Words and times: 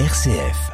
RCF. 0.00 0.72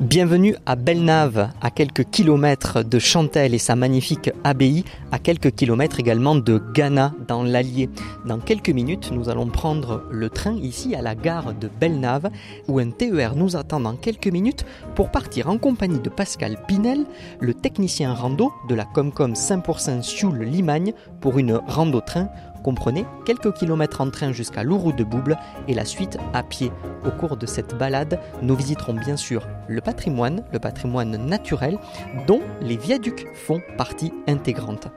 Bienvenue 0.00 0.54
à 0.66 0.76
Belnave, 0.76 1.50
à 1.60 1.70
quelques 1.72 2.04
kilomètres 2.04 2.84
de 2.84 3.00
Chantelle 3.00 3.54
et 3.54 3.58
sa 3.58 3.74
magnifique 3.74 4.30
abbaye, 4.44 4.84
à 5.10 5.18
quelques 5.18 5.50
kilomètres 5.50 5.98
également 5.98 6.36
de 6.36 6.62
Ghana 6.74 7.12
dans 7.26 7.42
l'Allier. 7.42 7.90
Dans 8.24 8.38
quelques 8.38 8.70
minutes, 8.70 9.10
nous 9.10 9.28
allons 9.28 9.48
prendre 9.48 10.04
le 10.12 10.30
train 10.30 10.54
ici 10.54 10.94
à 10.94 11.02
la 11.02 11.16
gare 11.16 11.54
de 11.54 11.68
Belnave, 11.80 12.30
où 12.68 12.78
un 12.78 12.90
TER 12.90 13.34
nous 13.34 13.56
attend 13.56 13.80
dans 13.80 13.96
quelques 13.96 14.28
minutes 14.28 14.64
pour 14.94 15.10
partir 15.10 15.48
en 15.48 15.58
compagnie 15.58 15.98
de 15.98 16.08
Pascal 16.08 16.56
Pinel, 16.68 17.04
le 17.40 17.52
technicien 17.52 18.14
rando 18.14 18.52
de 18.68 18.76
la 18.76 18.84
Comcom 18.84 19.32
5% 19.32 20.02
Sioule 20.02 20.44
Limagne, 20.44 20.92
pour 21.20 21.40
une 21.40 21.60
rando-train 21.66 22.28
comprenez 22.64 23.04
quelques 23.26 23.52
kilomètres 23.52 24.00
en 24.00 24.10
train 24.10 24.32
jusqu'à 24.32 24.64
Lourou 24.64 24.92
de 24.92 25.04
Bouble 25.04 25.38
et 25.68 25.74
la 25.74 25.84
suite 25.84 26.18
à 26.32 26.42
pied. 26.42 26.72
Au 27.06 27.10
cours 27.10 27.36
de 27.36 27.46
cette 27.46 27.76
balade, 27.76 28.18
nous 28.42 28.56
visiterons 28.56 28.94
bien 28.94 29.16
sûr 29.16 29.46
le 29.68 29.80
patrimoine, 29.80 30.42
le 30.52 30.58
patrimoine 30.58 31.16
naturel, 31.26 31.78
dont 32.26 32.40
les 32.62 32.76
viaducs 32.76 33.26
font 33.34 33.60
partie 33.76 34.12
intégrante. 34.26 34.88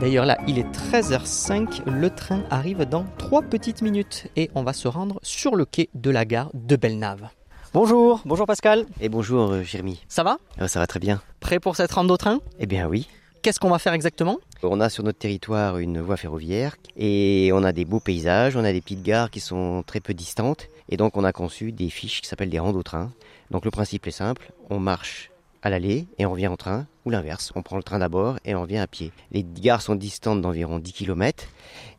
D'ailleurs 0.00 0.26
là, 0.26 0.36
il 0.46 0.58
est 0.58 0.70
13h05, 0.70 1.88
le 1.88 2.10
train 2.10 2.42
arrive 2.50 2.84
dans 2.84 3.06
3 3.16 3.42
petites 3.42 3.80
minutes 3.80 4.26
et 4.36 4.50
on 4.54 4.62
va 4.62 4.72
se 4.72 4.88
rendre 4.88 5.18
sur 5.22 5.56
le 5.56 5.64
quai 5.64 5.88
de 5.94 6.10
la 6.10 6.24
gare 6.24 6.50
de 6.52 6.76
Belnave. 6.76 7.30
Bonjour, 7.74 8.20
bonjour 8.24 8.46
Pascal. 8.46 8.86
Et 9.00 9.08
bonjour 9.08 9.50
euh, 9.50 9.62
Jérémy. 9.64 10.00
Ça 10.06 10.22
va? 10.22 10.38
Euh, 10.60 10.68
ça 10.68 10.78
va 10.78 10.86
très 10.86 11.00
bien. 11.00 11.20
Prêt 11.40 11.58
pour 11.58 11.74
cette 11.74 11.90
rando 11.90 12.16
train? 12.16 12.38
Eh 12.60 12.66
bien 12.66 12.86
oui. 12.86 13.08
Qu'est-ce 13.42 13.58
qu'on 13.58 13.68
va 13.68 13.80
faire 13.80 13.94
exactement? 13.94 14.38
On 14.62 14.80
a 14.80 14.88
sur 14.88 15.02
notre 15.02 15.18
territoire 15.18 15.78
une 15.78 16.00
voie 16.00 16.16
ferroviaire 16.16 16.76
et 16.96 17.50
on 17.52 17.64
a 17.64 17.72
des 17.72 17.84
beaux 17.84 17.98
paysages, 17.98 18.54
on 18.54 18.62
a 18.62 18.70
des 18.70 18.80
petites 18.80 19.02
gares 19.02 19.28
qui 19.28 19.40
sont 19.40 19.82
très 19.84 19.98
peu 19.98 20.14
distantes 20.14 20.68
et 20.88 20.96
donc 20.96 21.16
on 21.16 21.24
a 21.24 21.32
conçu 21.32 21.72
des 21.72 21.90
fiches 21.90 22.20
qui 22.20 22.28
s'appellent 22.28 22.48
des 22.48 22.60
rando-trains. 22.60 23.10
Donc 23.50 23.64
le 23.64 23.72
principe 23.72 24.06
est 24.06 24.12
simple, 24.12 24.52
on 24.70 24.78
marche 24.78 25.32
à 25.62 25.68
l'aller 25.68 26.06
et 26.18 26.26
on 26.26 26.30
revient 26.30 26.46
en 26.46 26.56
train 26.56 26.86
ou 27.04 27.10
l'inverse, 27.10 27.50
on 27.56 27.62
prend 27.62 27.76
le 27.76 27.82
train 27.82 27.98
d'abord 27.98 28.38
et 28.44 28.54
on 28.54 28.62
revient 28.62 28.78
à 28.78 28.86
pied. 28.86 29.10
Les 29.32 29.42
gares 29.42 29.82
sont 29.82 29.96
distantes 29.96 30.40
d'environ 30.40 30.78
10 30.78 30.92
km 30.92 31.44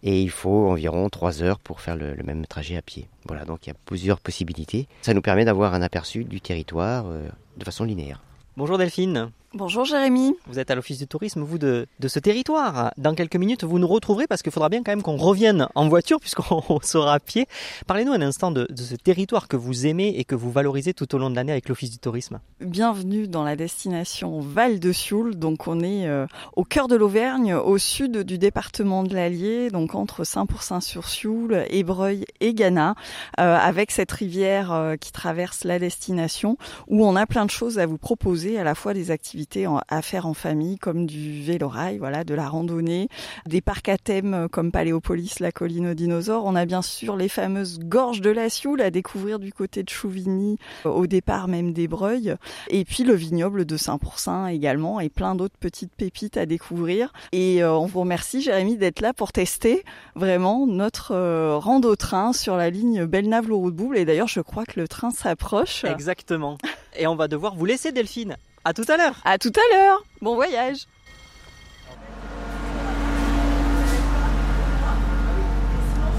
et 0.06 0.22
il 0.22 0.30
faut 0.30 0.70
environ 0.70 1.10
3 1.10 1.42
heures 1.42 1.60
pour 1.60 1.82
faire 1.82 1.98
le, 1.98 2.16
même 2.24 2.46
trajet 2.46 2.78
à 2.78 2.82
pied. 2.82 3.08
Voilà, 3.26 3.44
donc 3.44 3.66
il 3.66 3.70
y 3.70 3.72
a 3.72 3.76
plusieurs 3.86 4.20
possibilités. 4.20 4.88
Ça 5.02 5.14
nous 5.14 5.22
permet 5.22 5.44
d'avoir 5.44 5.74
un 5.74 5.82
aperçu 5.82 6.24
du 6.24 6.40
territoire 6.40 7.08
euh, 7.08 7.28
de 7.58 7.66
façon 7.66 7.84
linéaire. 7.84 8.22
Bonjour 8.56 8.78
Delphine, 8.78 9.32
Bonjour 9.58 9.86
Jérémy. 9.86 10.36
vous 10.48 10.60
êtes 10.60 10.70
à 10.70 10.76
l'office 10.76 10.98
du 10.98 11.08
tourisme, 11.08 11.42
vous, 11.42 11.58
de, 11.58 11.88
de 12.02 12.08
ce 12.10 12.20
territoire. 12.20 12.92
Dans 12.98 13.16
quelques 13.16 13.38
minutes, 13.38 13.64
vous 13.64 13.80
nous 13.80 13.88
retrouverez 13.88 14.28
parce 14.28 14.42
qu'il 14.42 14.52
faudra 14.52 14.68
bien 14.68 14.84
quand 14.84 14.92
même 14.92 15.02
qu'on 15.02 15.16
revienne 15.16 15.70
en 15.76 15.88
voiture 15.88 16.20
puisqu'on 16.22 16.82
sera 16.82 17.14
à 17.14 17.20
pied. 17.22 17.48
Parlez-nous 17.88 18.12
un 18.12 18.22
instant 18.22 18.52
de, 18.52 18.68
de 18.70 18.82
ce 18.82 18.96
territoire 18.96 19.48
que 19.48 19.56
vous 19.56 19.88
aimez 19.88 20.10
et 20.18 20.26
que 20.26 20.36
vous 20.36 20.52
valorisez 20.52 20.94
tout 20.94 21.16
au 21.16 21.18
long 21.18 21.30
de 21.30 21.38
l'année 21.38 21.54
avec 21.54 21.70
l'office 21.70 21.90
du 21.90 22.00
tourisme. 22.00 22.42
Bienvenue 22.60 23.30
dans 23.30 23.46
la 23.46 23.56
destination 23.56 24.42
Val 24.42 24.82
de 24.82 24.92
Sioule. 24.92 25.36
Donc 25.38 25.70
on 25.70 25.80
est 25.80 26.06
euh, 26.06 26.28
au 26.58 26.66
cœur 26.66 26.90
de 26.90 26.98
l'Auvergne, 26.98 27.54
au 27.54 27.78
sud 27.78 28.24
du 28.24 28.38
département 28.38 29.04
de 29.04 29.16
l'Allier, 29.16 29.70
donc 29.70 29.96
entre 29.96 30.26
Saint-Pourçain-sur-Sioule, 30.26 31.64
Ébreuil 31.70 32.26
et 32.42 32.54
Ghana, 32.54 32.96
euh, 33.40 33.56
avec 33.56 33.92
cette 33.92 34.12
rivière 34.12 34.74
euh, 34.74 34.98
qui 34.98 35.14
traverse 35.14 35.64
la 35.64 35.80
destination, 35.80 36.58
où 36.90 37.06
on 37.06 37.16
a 37.16 37.26
plein 37.26 37.46
de 37.46 37.52
choses 37.52 37.80
à 37.80 37.86
vous 37.86 37.98
proposer, 37.98 38.60
à 38.60 38.66
la 38.66 38.76
fois 38.76 38.94
des 38.94 39.12
activités 39.12 39.45
en- 39.68 39.82
à 39.88 40.02
faire 40.02 40.26
en 40.26 40.34
famille, 40.34 40.78
comme 40.78 41.06
du 41.06 41.42
vélo-rail, 41.42 41.98
voilà, 41.98 42.24
de 42.24 42.34
la 42.34 42.48
randonnée, 42.50 43.08
des 43.46 43.62
parcs 43.62 43.90
à 43.90 43.98
thème 43.98 44.34
euh, 44.34 44.48
comme 44.48 44.72
Paléopolis, 44.72 45.40
la 45.40 45.52
colline 45.52 45.88
aux 45.88 45.94
dinosaures. 45.94 46.44
On 46.46 46.56
a 46.56 46.66
bien 46.66 46.82
sûr 46.82 47.16
les 47.16 47.30
fameuses 47.30 47.80
gorges 47.80 48.22
de 48.22 48.30
la 48.30 48.50
Sioule 48.50 48.82
à 48.82 48.92
découvrir 48.92 49.40
du 49.40 49.54
côté 49.54 49.84
de 49.84 49.90
Chouvigny, 49.90 50.58
euh, 50.86 50.90
au 50.90 51.08
départ 51.08 51.48
même 51.48 51.74
d'Ébreuil. 51.74 52.36
Et 52.70 52.86
puis 52.86 53.04
le 53.04 53.14
vignoble 53.14 53.66
de 53.66 53.78
Saint-Pourçain 53.78 54.48
également 54.48 55.00
et 55.00 55.10
plein 55.10 55.36
d'autres 55.36 55.58
petites 55.60 55.94
pépites 55.94 56.38
à 56.38 56.46
découvrir. 56.46 57.14
Et 57.32 57.64
euh, 57.64 57.74
on 57.74 57.86
vous 57.86 58.02
remercie 58.02 58.42
Jérémy 58.42 58.78
d'être 58.78 59.02
là 59.02 59.14
pour 59.14 59.32
tester 59.32 59.84
vraiment 60.16 60.66
notre 60.68 61.12
euh, 61.14 61.58
rando-train 61.58 62.34
sur 62.34 62.56
la 62.58 62.70
ligne 62.70 63.06
Belnave-Louroux-de-Bouble. 63.06 63.98
Et 63.98 64.06
d'ailleurs 64.06 64.28
je 64.28 64.42
crois 64.42 64.66
que 64.66 64.80
le 64.80 64.88
train 64.88 65.12
s'approche. 65.12 65.84
Exactement. 65.86 66.58
Et 66.98 67.08
on 67.08 67.16
va 67.16 67.28
devoir 67.28 67.56
vous 67.56 67.66
laisser 67.66 67.92
Delphine. 67.92 68.38
À 68.66 68.74
tout 68.74 68.84
à 68.90 68.98
l'heure. 68.98 69.16
À 69.24 69.38
tout 69.38 69.52
à 69.56 69.76
l'heure 69.76 70.04
Bon 70.22 70.36
voyage 70.36 70.88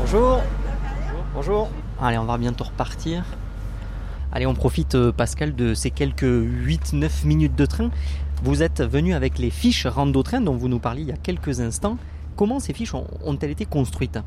Bonjour. 0.01 0.41
Bonjour. 1.35 1.69
Allez, 2.01 2.19
on 2.19 2.25
va 2.25 2.39
bientôt 2.39 2.65
repartir. 2.65 3.25
Allez, 4.33 4.47
on 4.47 4.55
profite, 4.55 4.95
euh, 4.95 5.13
Pascal, 5.13 5.55
de 5.55 5.75
ces 5.75 5.91
quelques 5.91 6.23
8-9 6.25 7.25
minutes 7.27 7.55
de 7.57 7.67
train. 7.67 7.91
Vous 8.43 8.63
êtes 8.63 8.83
venu 8.83 9.15
avec 9.15 9.39
les 9.39 9.51
fiches 9.51 9.87
rando-train 9.87 10.41
dont 10.41 10.55
vous 10.55 10.69
nous 10.69 10.79
parliez 10.79 11.03
il 11.03 11.09
y 11.09 11.13
a 11.13 11.17
quelques 11.17 11.61
instants. 11.61 11.97
Comment 12.37 12.61
ces 12.61 12.73
fiches 12.75 12.95
ont- 12.95 13.07
ont-elles 13.25 13.51
été 13.51 13.65
construites? 13.65 14.19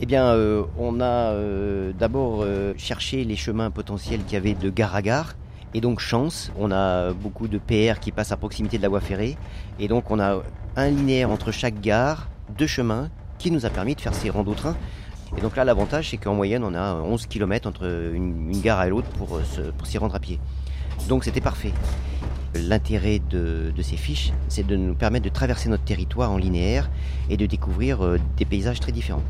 Eh 0.00 0.06
bien, 0.06 0.24
euh, 0.26 0.62
on 0.78 1.00
a 1.00 1.04
euh, 1.32 1.92
d'abord 1.98 2.40
euh, 2.42 2.74
cherché 2.76 3.24
les 3.24 3.36
chemins 3.36 3.70
potentiels 3.70 4.22
qu'il 4.24 4.34
y 4.34 4.36
avait 4.36 4.54
de 4.54 4.70
gare 4.70 4.94
à 4.94 5.02
gare. 5.02 5.34
Et 5.74 5.80
donc, 5.80 5.98
chance, 5.98 6.52
on 6.56 6.70
a 6.70 7.12
beaucoup 7.12 7.48
de 7.48 7.58
PR 7.58 7.98
qui 8.00 8.12
passent 8.12 8.30
à 8.30 8.36
proximité 8.36 8.78
de 8.78 8.82
la 8.82 8.88
voie 8.88 9.00
ferrée. 9.00 9.36
Et 9.80 9.88
donc, 9.88 10.10
on 10.12 10.20
a 10.20 10.40
un 10.76 10.88
linéaire 10.88 11.30
entre 11.30 11.50
chaque 11.50 11.80
gare, 11.80 12.28
deux 12.56 12.68
chemins, 12.68 13.10
qui 13.38 13.50
nous 13.50 13.66
a 13.66 13.70
permis 13.70 13.96
de 13.96 14.00
faire 14.00 14.14
ces 14.14 14.30
rando-trains. 14.30 14.76
Et 15.36 15.40
donc 15.40 15.56
là, 15.56 15.64
l'avantage, 15.64 16.10
c'est 16.10 16.16
qu'en 16.16 16.34
moyenne, 16.34 16.62
on 16.62 16.74
a 16.74 16.94
11 16.94 17.26
km 17.26 17.68
entre 17.68 18.12
une, 18.14 18.52
gare 18.60 18.84
et 18.84 18.90
l'autre 18.90 19.08
pour, 19.18 19.36
euh, 19.36 19.72
pour 19.76 19.88
s'y 19.88 19.98
rendre 19.98 20.14
à 20.14 20.20
pied. 20.20 20.38
Donc, 21.08 21.24
c'était 21.24 21.40
parfait. 21.40 21.72
L'intérêt 22.54 23.18
de, 23.18 23.72
de 23.76 23.82
ces 23.82 23.96
fiches, 23.96 24.32
c'est 24.48 24.64
de 24.64 24.76
nous 24.76 24.94
permettre 24.94 25.24
de 25.24 25.30
traverser 25.30 25.68
notre 25.68 25.82
territoire 25.82 26.30
en 26.30 26.38
linéaire 26.38 26.88
et 27.30 27.36
de 27.36 27.46
découvrir 27.46 28.04
euh, 28.04 28.18
des 28.36 28.44
paysages 28.44 28.78
très 28.78 28.92
différents 28.92 29.24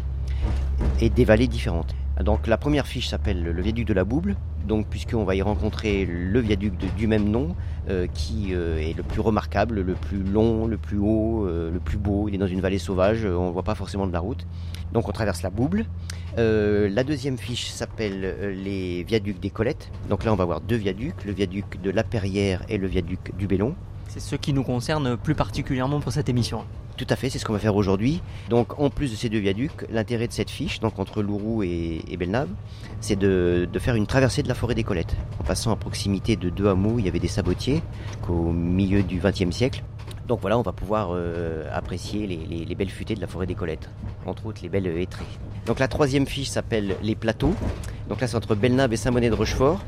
et 1.01 1.09
des 1.09 1.25
vallées 1.25 1.49
différentes. 1.49 1.95
Donc 2.23 2.47
la 2.47 2.57
première 2.57 2.87
fiche 2.87 3.09
s'appelle 3.09 3.43
le 3.43 3.63
viaduc 3.63 3.87
de 3.87 3.93
la 3.93 4.05
Bouble, 4.05 4.37
donc 4.69 4.87
puisqu'on 4.89 5.25
va 5.25 5.35
y 5.35 5.43
rencontrer 5.43 6.07
le 6.07 6.39
viaduc 6.39 6.75
du 6.97 7.07
même 7.09 7.29
nom, 7.29 7.57
euh, 7.89 8.07
qui 8.07 8.55
euh, 8.55 8.79
est 8.79 8.97
le 8.97 9.03
plus 9.03 9.21
remarquable, 9.21 9.81
le 9.81 9.95
plus 9.95 10.23
long, 10.23 10.67
le 10.67 10.79
plus 10.79 10.99
haut, 10.99 11.47
euh, 11.47 11.73
le 11.73 11.81
plus 11.81 11.99
beau. 11.99 12.29
Il 12.29 12.35
est 12.37 12.39
dans 12.39 12.47
une 12.47 12.61
vallée 12.61 12.79
sauvage, 12.79 13.25
on 13.25 13.49
ne 13.49 13.53
voit 13.53 13.65
pas 13.65 13.75
forcément 13.75 14.07
de 14.07 14.13
la 14.13 14.21
route. 14.21 14.47
Donc 14.93 15.09
on 15.09 15.13
traverse 15.13 15.43
la 15.43 15.51
Bouble. 15.51 15.87
La 16.37 17.05
deuxième 17.05 17.37
fiche 17.37 17.69
s'appelle 17.71 18.63
les 18.63 19.03
viaducs 19.03 19.41
des 19.41 19.51
Colettes. 19.51 19.91
Donc 20.09 20.25
là 20.25 20.33
on 20.33 20.37
va 20.37 20.45
voir 20.45 20.61
deux 20.61 20.77
viaducs, 20.77 21.25
le 21.25 21.33
viaduc 21.33 21.81
de 21.83 21.91
la 21.91 22.05
Perrière 22.05 22.63
et 22.69 22.79
le 22.79 22.87
viaduc 22.87 23.37
du 23.37 23.47
Bellon. 23.49 23.75
C'est 24.15 24.21
ce 24.21 24.37
qui 24.37 24.53
nous 24.53 24.63
concerne 24.63 25.17
plus 25.17 25.35
particulièrement 25.35 25.99
pour 25.99 26.13
cette 26.13 26.29
émission. 26.29 26.65
Tout 26.97 27.07
à 27.11 27.17
fait, 27.17 27.31
c'est 27.31 27.41
ce 27.41 27.45
qu'on 27.45 27.53
va 27.53 27.59
faire 27.59 27.75
aujourd'hui. 27.75 28.23
Donc, 28.49 28.79
en 28.79 28.89
plus 28.89 29.11
de 29.11 29.17
ces 29.17 29.29
deux 29.29 29.41
viaducs, 29.41 29.85
l'intérêt 29.91 30.29
de 30.29 30.33
cette 30.33 30.51
fiche, 30.51 30.79
donc 30.79 31.01
entre 31.01 31.21
Lourou 31.21 31.65
et, 31.65 32.01
et 32.09 32.19
c'est 33.01 33.17
de, 33.17 33.69
faire 33.81 33.97
une 33.97 34.07
traversée 34.07 34.45
de 34.45 34.49
la 34.49 34.55
forêt 34.55 34.77
des 34.77 34.85
Colettes. 34.85 35.17
En 35.41 35.43
passant 35.43 35.73
à 35.73 35.77
proximité 35.77 36.37
de 36.37 36.49
deux 36.49 36.69
hameaux, 36.69 37.01
il 37.01 37.07
y 37.07 37.09
avait 37.09 37.19
des 37.19 37.27
sabotiers 37.27 37.83
qu'au 38.23 38.53
milieu 38.53 39.03
du 39.03 39.19
XXe 39.19 39.51
siècle. 39.51 39.83
Donc 40.29 40.41
voilà, 40.41 40.59
on 40.59 40.63
va 40.63 40.71
pouvoir 40.73 41.09
euh, 41.13 41.69
apprécier 41.73 42.29
les, 42.29 42.37
les- 42.37 42.65
les 42.65 42.75
belles 42.77 42.91
futaies 42.91 43.17
de 43.17 43.21
la 43.21 43.27
forêt 43.27 43.47
des 43.47 43.57
Colettes, 43.57 43.91
entre 44.27 44.47
autres 44.47 44.61
les 44.63 44.69
belles 44.69 44.87
hêtrées. 44.87 45.25
Donc 45.67 45.81
la 45.81 45.89
troisième 45.89 46.27
fiche 46.27 46.49
s'appelle 46.51 46.95
les 47.03 47.17
plateaux. 47.17 47.55
Donc 48.09 48.21
là, 48.21 48.29
c'est 48.29 48.37
entre 48.37 48.55
Belnave 48.55 48.93
et 48.93 48.97
Saint-Bonnet 48.97 49.29
de 49.31 49.35
Rochefort. 49.35 49.83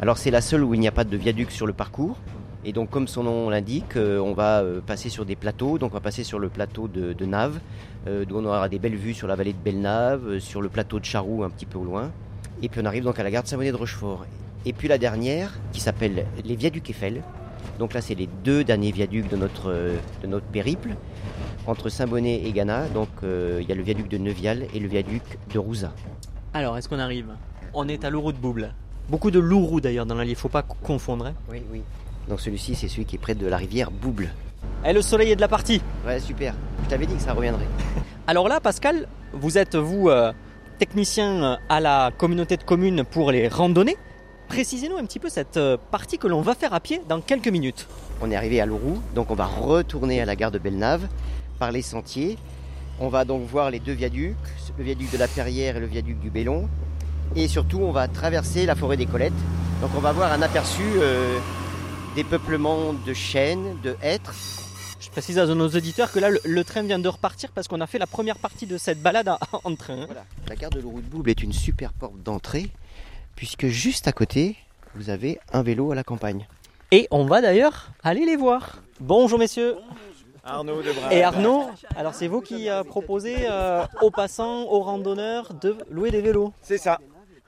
Alors 0.00 0.16
c'est 0.16 0.30
la 0.30 0.40
seule 0.40 0.62
où 0.62 0.74
il 0.74 0.80
n'y 0.80 0.88
a 0.88 0.92
pas 0.92 1.04
de 1.04 1.16
viaduc 1.16 1.50
sur 1.50 1.66
le 1.66 1.72
parcours. 1.72 2.16
Et 2.64 2.72
donc, 2.72 2.90
comme 2.90 3.08
son 3.08 3.24
nom 3.24 3.50
l'indique, 3.50 3.96
euh, 3.96 4.18
on 4.18 4.32
va 4.32 4.60
euh, 4.62 4.80
passer 4.80 5.08
sur 5.10 5.24
des 5.26 5.36
plateaux. 5.36 5.78
Donc, 5.78 5.92
on 5.92 5.94
va 5.94 6.00
passer 6.00 6.24
sur 6.24 6.38
le 6.38 6.48
plateau 6.48 6.88
de, 6.88 7.12
de 7.12 7.24
Nave, 7.26 7.60
euh, 8.06 8.24
d'où 8.24 8.38
on 8.38 8.44
aura 8.44 8.68
des 8.68 8.78
belles 8.78 8.96
vues 8.96 9.14
sur 9.14 9.28
la 9.28 9.34
vallée 9.34 9.52
de 9.52 9.58
Belle-Nave, 9.58 10.38
sur 10.38 10.62
le 10.62 10.68
plateau 10.68 10.98
de 10.98 11.04
Charroux, 11.04 11.44
un 11.44 11.50
petit 11.50 11.66
peu 11.66 11.78
au 11.78 11.84
loin. 11.84 12.10
Et 12.62 12.68
puis, 12.68 12.80
on 12.82 12.86
arrive 12.86 13.04
donc 13.04 13.18
à 13.18 13.22
la 13.22 13.30
gare 13.30 13.42
de 13.42 13.48
Saint-Bonnet 13.48 13.72
de 13.72 13.76
Rochefort. 13.76 14.24
Et 14.64 14.72
puis, 14.72 14.88
la 14.88 14.96
dernière, 14.96 15.52
qui 15.72 15.80
s'appelle 15.80 16.26
les 16.42 16.56
viaducs 16.56 16.88
Eiffel. 16.88 17.22
Donc 17.78 17.92
là, 17.92 18.00
c'est 18.00 18.14
les 18.14 18.28
deux 18.44 18.62
derniers 18.64 18.92
viaducs 18.92 19.28
de 19.28 19.36
notre, 19.36 19.70
de 20.22 20.26
notre 20.26 20.46
périple. 20.46 20.96
Entre 21.66 21.88
Saint-Bonnet 21.88 22.42
et 22.44 22.52
Ghana, 22.52 22.88
donc 22.88 23.08
euh, 23.22 23.58
il 23.62 23.68
y 23.68 23.72
a 23.72 23.74
le 23.74 23.82
viaduc 23.82 24.08
de 24.08 24.18
Neuvial 24.18 24.66
et 24.74 24.78
le 24.78 24.86
viaduc 24.86 25.22
de 25.52 25.58
Rouza. 25.58 25.92
Alors, 26.52 26.76
est-ce 26.76 26.88
qu'on 26.88 26.98
arrive? 26.98 27.26
On 27.72 27.88
est 27.88 28.04
à 28.04 28.10
Lourou 28.10 28.32
de 28.32 28.36
Bouble. 28.36 28.72
Beaucoup 29.08 29.30
de 29.30 29.38
Lourou 29.38 29.80
d'ailleurs 29.80 30.06
dans 30.06 30.14
l'allier, 30.14 30.32
il 30.32 30.36
faut 30.36 30.48
pas 30.50 30.62
confondre. 30.62 31.26
hein? 31.26 31.34
Oui, 31.50 31.62
oui. 31.72 31.80
Donc 32.28 32.40
celui-ci, 32.40 32.74
c'est 32.74 32.88
celui 32.88 33.04
qui 33.04 33.16
est 33.16 33.18
près 33.18 33.34
de 33.34 33.46
la 33.46 33.56
rivière 33.56 33.90
Bouble. 33.90 34.30
Et 34.84 34.92
le 34.92 35.02
soleil 35.02 35.30
est 35.30 35.36
de 35.36 35.40
la 35.40 35.48
partie. 35.48 35.80
Ouais, 36.06 36.20
super. 36.20 36.54
Je 36.84 36.90
t'avais 36.90 37.06
dit 37.06 37.14
que 37.14 37.22
ça 37.22 37.32
reviendrait. 37.32 37.66
Alors 38.26 38.48
là, 38.48 38.60
Pascal, 38.60 39.08
vous 39.32 39.58
êtes, 39.58 39.76
vous, 39.76 40.08
euh, 40.08 40.32
technicien 40.78 41.42
euh, 41.42 41.56
à 41.68 41.80
la 41.80 42.10
communauté 42.16 42.56
de 42.56 42.62
communes 42.62 43.04
pour 43.04 43.30
les 43.30 43.48
randonnées. 43.48 43.96
Précisez-nous 44.48 44.96
un 44.96 45.04
petit 45.04 45.18
peu 45.18 45.28
cette 45.28 45.56
euh, 45.56 45.76
partie 45.90 46.18
que 46.18 46.26
l'on 46.26 46.42
va 46.42 46.54
faire 46.54 46.74
à 46.74 46.80
pied 46.80 47.00
dans 47.08 47.20
quelques 47.20 47.48
minutes. 47.48 47.86
On 48.20 48.30
est 48.30 48.36
arrivé 48.36 48.60
à 48.60 48.66
Lourou, 48.66 49.00
donc 49.14 49.30
on 49.30 49.34
va 49.34 49.46
retourner 49.46 50.20
à 50.20 50.24
la 50.24 50.36
gare 50.36 50.50
de 50.50 50.58
Bellenave 50.58 51.08
par 51.58 51.72
les 51.72 51.82
sentiers. 51.82 52.38
On 53.00 53.08
va 53.08 53.24
donc 53.24 53.46
voir 53.46 53.70
les 53.70 53.80
deux 53.80 53.92
viaducs, 53.92 54.36
le 54.78 54.84
viaduc 54.84 55.10
de 55.10 55.18
la 55.18 55.28
Perrière 55.28 55.76
et 55.76 55.80
le 55.80 55.86
viaduc 55.86 56.20
du 56.20 56.30
Bellon. 56.30 56.68
Et 57.34 57.48
surtout, 57.48 57.80
on 57.80 57.90
va 57.90 58.06
traverser 58.06 58.66
la 58.66 58.74
forêt 58.76 58.96
des 58.96 59.06
Colettes. 59.06 59.32
Donc 59.80 59.90
on 59.96 60.00
va 60.00 60.12
voir 60.12 60.32
un 60.32 60.42
aperçu 60.42 60.82
euh, 60.96 61.38
des 62.14 62.24
peuplements 62.24 62.92
de 62.92 63.12
chênes, 63.12 63.76
de 63.82 63.96
hêtres. 64.02 64.34
Je 65.00 65.10
précise 65.10 65.38
à 65.38 65.46
nos 65.46 65.68
auditeurs 65.68 66.12
que 66.12 66.18
là, 66.20 66.30
le, 66.30 66.40
le 66.44 66.64
train 66.64 66.82
vient 66.82 66.98
de 66.98 67.08
repartir 67.08 67.50
parce 67.52 67.66
qu'on 67.66 67.80
a 67.80 67.86
fait 67.86 67.98
la 67.98 68.06
première 68.06 68.38
partie 68.38 68.66
de 68.66 68.78
cette 68.78 69.02
balade 69.02 69.28
en, 69.28 69.38
en 69.64 69.74
train. 69.74 70.06
Voilà. 70.06 70.24
La 70.48 70.54
gare 70.54 70.70
de 70.70 70.80
Lourou 70.80 71.00
de 71.00 71.06
Bouble 71.06 71.30
est 71.30 71.42
une 71.42 71.52
super 71.52 71.92
porte 71.92 72.22
d'entrée, 72.22 72.70
puisque 73.34 73.66
juste 73.66 74.06
à 74.06 74.12
côté, 74.12 74.56
vous 74.94 75.10
avez 75.10 75.40
un 75.52 75.62
vélo 75.62 75.90
à 75.90 75.94
la 75.94 76.04
campagne. 76.04 76.46
Et 76.92 77.08
on 77.10 77.24
va 77.24 77.40
d'ailleurs 77.40 77.90
aller 78.04 78.24
les 78.24 78.36
voir. 78.36 78.78
Bonjour 79.00 79.38
messieurs. 79.38 79.76
Arnaud 80.44 80.82
Debras. 80.82 81.10
Et 81.10 81.22
Arnaud, 81.24 81.64
alors 81.96 82.14
c'est 82.14 82.28
vous 82.28 82.42
qui 82.42 82.68
euh, 82.68 82.84
proposez 82.84 83.46
euh, 83.50 83.84
aux 84.02 84.10
passants, 84.10 84.64
aux 84.64 84.80
randonneurs 84.80 85.54
de 85.54 85.76
louer 85.90 86.10
des 86.10 86.20
vélos. 86.20 86.52
C'est 86.62 86.78
ça. 86.78 87.00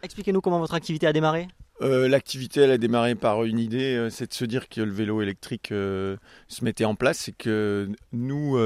Expliquez-nous 0.03 0.41
comment 0.41 0.59
votre 0.59 0.75
activité 0.75 1.07
a 1.07 1.13
démarré. 1.13 1.47
Euh, 1.83 2.09
L'activité, 2.09 2.61
elle 2.63 2.71
a 2.71 2.79
démarré 2.79 3.15
par 3.15 3.45
une 3.45 3.59
idée, 3.59 3.97
euh, 3.97 4.09
c'est 4.11 4.29
de 4.29 4.35
se 4.35 4.45
dire 4.47 4.69
que 4.69 4.81
le 4.81 4.91
vélo 4.91 5.21
électrique 5.21 5.73
euh, 5.73 6.17
se 6.49 6.65
mettait 6.65 6.87
en 6.87 6.95
place 6.95 7.29
et 7.29 7.33
que 7.33 7.89
nous, 8.13 8.59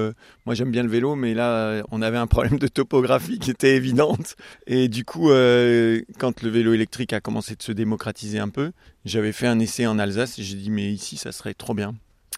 moi 0.47 0.55
j'aime 0.55 0.71
bien 0.71 0.83
le 0.83 0.89
vélo, 0.89 1.17
mais 1.17 1.35
là 1.35 1.83
on 1.91 2.03
avait 2.03 2.19
un 2.19 2.27
problème 2.27 2.59
de 2.59 2.69
topographie 2.69 3.39
qui 3.39 3.51
était 3.51 3.75
évidente. 3.77 4.37
Et 4.67 4.89
du 4.89 5.05
coup, 5.05 5.29
quand 6.19 6.43
le 6.43 6.51
vélo 6.51 6.73
électrique 6.73 7.13
a 7.13 7.21
commencé 7.21 7.57
de 7.57 7.63
se 7.63 7.73
démocratiser 7.73 8.39
un 8.39 8.49
peu, 8.49 8.73
j'avais 9.05 9.33
fait 9.33 9.47
un 9.47 9.59
essai 9.59 9.87
en 9.87 9.99
Alsace 9.99 10.39
et 10.39 10.43
j'ai 10.43 10.57
dit 10.57 10.71
mais 10.71 10.93
ici 10.93 11.17
ça 11.17 11.33
serait 11.33 11.55
trop 11.55 11.75
bien. 11.75 11.95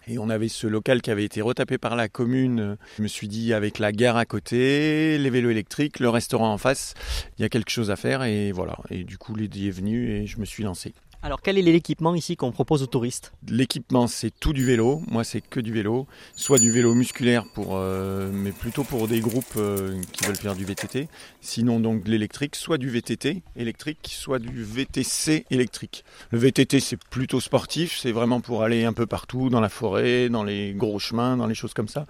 Et 0.07 0.17
on 0.19 0.29
avait 0.29 0.49
ce 0.49 0.67
local 0.67 1.01
qui 1.01 1.11
avait 1.11 1.23
été 1.23 1.41
retapé 1.41 1.77
par 1.77 1.95
la 1.95 2.09
commune. 2.09 2.77
Je 2.97 3.03
me 3.03 3.07
suis 3.07 3.27
dit, 3.27 3.53
avec 3.53 3.79
la 3.79 3.91
gare 3.91 4.17
à 4.17 4.25
côté, 4.25 5.17
les 5.17 5.29
vélos 5.29 5.49
électriques, 5.49 5.99
le 5.99 6.09
restaurant 6.09 6.51
en 6.51 6.57
face, 6.57 6.93
il 7.37 7.41
y 7.41 7.45
a 7.45 7.49
quelque 7.49 7.69
chose 7.69 7.89
à 7.89 7.95
faire. 7.95 8.23
Et 8.23 8.51
voilà. 8.51 8.77
Et 8.89 9.03
du 9.03 9.17
coup, 9.17 9.35
l'idée 9.35 9.67
est 9.67 9.71
venue 9.71 10.11
et 10.11 10.27
je 10.27 10.39
me 10.39 10.45
suis 10.45 10.63
lancé. 10.63 10.93
Alors 11.25 11.41
quel 11.41 11.57
est 11.57 11.61
l'équipement 11.61 12.15
ici 12.15 12.35
qu'on 12.35 12.51
propose 12.51 12.83
aux 12.83 12.87
touristes 12.87 13.31
L'équipement, 13.47 14.07
c'est 14.07 14.29
tout 14.29 14.51
du 14.51 14.65
vélo. 14.65 15.01
Moi, 15.07 15.23
c'est 15.23 15.39
que 15.39 15.61
du 15.61 15.71
vélo. 15.71 16.05
Soit 16.35 16.59
du 16.59 16.69
vélo 16.69 16.93
musculaire, 16.93 17.45
pour, 17.53 17.77
euh, 17.77 18.29
mais 18.33 18.51
plutôt 18.51 18.83
pour 18.83 19.07
des 19.07 19.21
groupes 19.21 19.55
euh, 19.55 20.01
qui 20.11 20.25
veulent 20.25 20.35
faire 20.35 20.53
du 20.53 20.65
VTT. 20.65 21.07
Sinon, 21.39 21.79
donc 21.79 22.03
de 22.03 22.11
l'électrique. 22.11 22.57
Soit 22.57 22.77
du 22.77 22.89
VTT 22.89 23.41
électrique, 23.55 24.11
soit 24.13 24.37
du 24.37 24.63
VTC 24.65 25.45
électrique. 25.49 26.03
Le 26.31 26.39
VTT, 26.39 26.81
c'est 26.81 27.01
plutôt 27.01 27.39
sportif. 27.39 27.97
C'est 27.97 28.11
vraiment 28.11 28.41
pour 28.41 28.63
aller 28.63 28.83
un 28.83 28.93
peu 28.93 29.05
partout, 29.05 29.49
dans 29.49 29.61
la 29.61 29.69
forêt, 29.69 30.27
dans 30.27 30.43
les 30.43 30.73
gros 30.73 30.99
chemins, 30.99 31.37
dans 31.37 31.47
les 31.47 31.55
choses 31.55 31.73
comme 31.73 31.87
ça. 31.87 32.05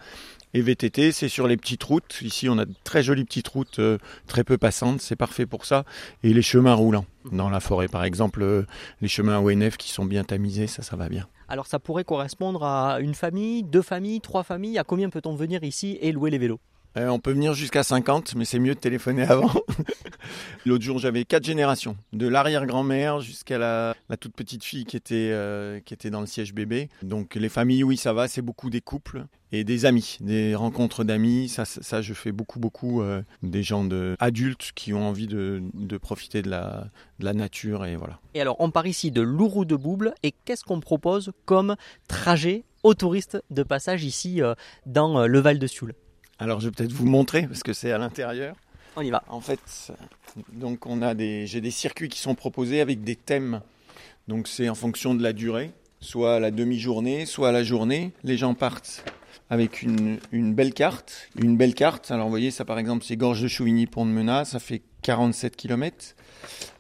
Et 0.56 0.62
VTT, 0.62 1.12
c'est 1.12 1.30
sur 1.30 1.48
les 1.48 1.58
petites 1.58 1.84
routes. 1.84 2.22
Ici, 2.22 2.48
on 2.48 2.60
a 2.60 2.66
de 2.66 2.74
très 2.84 3.02
jolies 3.02 3.26
petites 3.26 3.48
routes, 3.48 3.80
euh, 3.80 3.98
très 4.28 4.44
peu 4.44 4.60
passantes. 4.60 5.02
C'est 5.02 5.16
parfait 5.16 5.48
pour 5.48 5.66
ça. 5.66 5.84
Et 6.22 6.32
les 6.32 6.44
chemins 6.44 6.76
roulants. 6.76 7.06
Dans 7.32 7.50
la 7.50 7.60
forêt, 7.60 7.88
par 7.88 8.04
exemple, 8.04 8.44
euh, 8.44 8.68
les 9.02 9.08
chemins 9.08 9.40
ONF 9.40 9.78
qui 9.78 9.90
sont 9.90 10.06
bien 10.06 10.24
tamisés, 10.24 10.68
ça, 10.68 10.84
ça 10.84 10.96
va 10.96 11.10
bien. 11.10 11.28
Alors 11.48 11.66
ça 11.66 11.80
pourrait 11.80 12.04
correspondre 12.04 12.64
à 12.64 13.00
une 13.00 13.16
famille, 13.16 13.64
deux 13.64 13.82
familles, 13.82 14.22
trois 14.22 14.44
familles. 14.44 14.78
À 14.78 14.84
combien 14.84 15.10
peut-on 15.10 15.36
venir 15.36 15.64
ici 15.64 15.98
et 16.02 16.12
louer 16.12 16.30
les 16.30 16.38
vélos? 16.38 16.60
Euh, 16.96 17.08
on 17.08 17.20
peut 17.20 17.32
venir 17.32 17.54
jusqu'à 17.54 17.82
50, 17.82 18.36
mais 18.36 18.46
c'est 18.46 18.60
mieux 18.60 18.76
de 18.76 18.80
téléphoner 18.80 19.24
avant. 19.24 19.52
L'autre 20.66 20.84
jour, 20.84 21.00
j'avais 21.00 21.26
quatre 21.26 21.44
générations, 21.44 21.98
de 22.14 22.28
l'arrière-grand-mère 22.28 23.20
jusqu'à 23.20 23.58
la, 23.58 23.96
toute 24.20 24.36
petite 24.36 24.64
fille 24.64 24.86
qui 24.86 24.96
était, 24.96 25.30
euh, 25.32 25.80
qui 25.80 25.94
était 25.94 26.12
dans 26.12 26.22
le 26.22 26.28
siège 26.28 26.54
bébé. 26.54 26.90
Donc 27.02 27.36
les 27.36 27.50
familles, 27.50 27.84
oui, 27.84 27.98
ça 27.98 28.14
va, 28.14 28.28
c'est 28.28 28.44
beaucoup 28.44 28.70
des 28.70 28.82
couples 28.82 29.26
et 29.52 29.64
des 29.64 29.86
amis, 29.86 30.18
des 30.22 30.54
rencontres 30.54 31.04
d'amis. 31.04 31.50
Ça, 31.50 32.02
je 32.02 32.14
fais 32.14 32.32
beaucoup, 32.32 32.60
beaucoup 32.60 33.02
euh, 33.02 33.24
des 33.42 33.64
gens 33.64 33.84
de, 33.84 34.16
adultes 34.20 34.72
qui 34.76 34.94
ont 34.94 35.08
envie 35.08 35.28
de, 35.28 35.64
de 35.74 35.98
profiter 35.98 36.44
de 36.44 36.50
la, 36.50 36.88
de 37.20 37.26
la 37.26 37.34
nature 37.34 37.86
et 37.86 37.96
voilà. 37.96 38.20
Et 38.36 38.42
alors 38.42 38.58
on 38.60 38.70
part 38.70 38.86
ici 38.86 39.10
de 39.10 39.22
Lourou 39.22 39.66
de 39.66 39.76
Bouble 39.76 40.14
et 40.22 40.32
qu'est-ce 40.46 40.64
qu'on 40.64 40.80
propose 40.80 41.32
comme 41.46 41.76
trajet 42.08 42.66
aux 42.84 42.94
touristes 42.94 43.44
de 43.50 43.64
passage 43.64 44.04
ici 44.04 44.42
dans 44.86 45.26
le 45.26 45.40
Val 45.40 45.58
de 45.58 45.68
Sioule? 45.68 45.94
Alors 46.40 46.60
je 46.60 46.68
vais 46.68 46.72
peut-être 46.72 46.92
vous 46.92 47.06
montrer 47.06 47.48
parce 47.48 47.64
que 47.64 47.74
c'est 47.74 47.92
à 47.92 47.98
l'intérieur. 47.98 48.56
On 48.96 49.02
y 49.02 49.10
va. 49.10 49.24
En 49.28 49.42
fait, 49.42 49.92
donc 50.52 50.86
on 50.86 51.02
a 51.02 51.14
des, 51.14 51.48
j'ai 51.48 51.62
des 51.62 51.72
circuits 51.72 52.10
qui 52.10 52.20
sont 52.20 52.36
proposés 52.36 52.82
avec 52.82 53.04
des 53.04 53.16
thèmes. 53.16 53.62
Donc 54.28 54.48
c'est 54.48 54.70
en 54.70 54.76
fonction 54.76 55.16
de 55.16 55.24
la 55.24 55.34
durée, 55.34 55.72
soit 56.00 56.36
à 56.36 56.40
la 56.40 56.52
demi-journée, 56.52 57.26
soit 57.26 57.50
à 57.50 57.52
la 57.52 57.64
journée. 57.64 58.12
Les 58.24 58.38
gens 58.38 58.54
partent 58.54 59.04
avec 59.50 59.82
une, 59.82 60.20
une 60.32 60.54
belle 60.54 60.74
carte. 60.74 61.30
Une 61.38 61.58
belle 61.58 61.74
carte. 61.74 62.12
Alors 62.12 62.26
vous 62.26 62.32
voyez, 62.32 62.52
ça 62.52 62.66
par 62.66 62.80
exemple, 62.80 63.04
c'est 63.04 63.18
Gorge 63.18 63.42
de 63.42 63.48
Chouvigny, 63.48 63.88
Pont 63.88 64.06
de 64.06 64.12
Menat, 64.12 64.46
ça 64.46 64.60
fait 64.60 64.82
47 65.02 65.56
km 65.56 66.16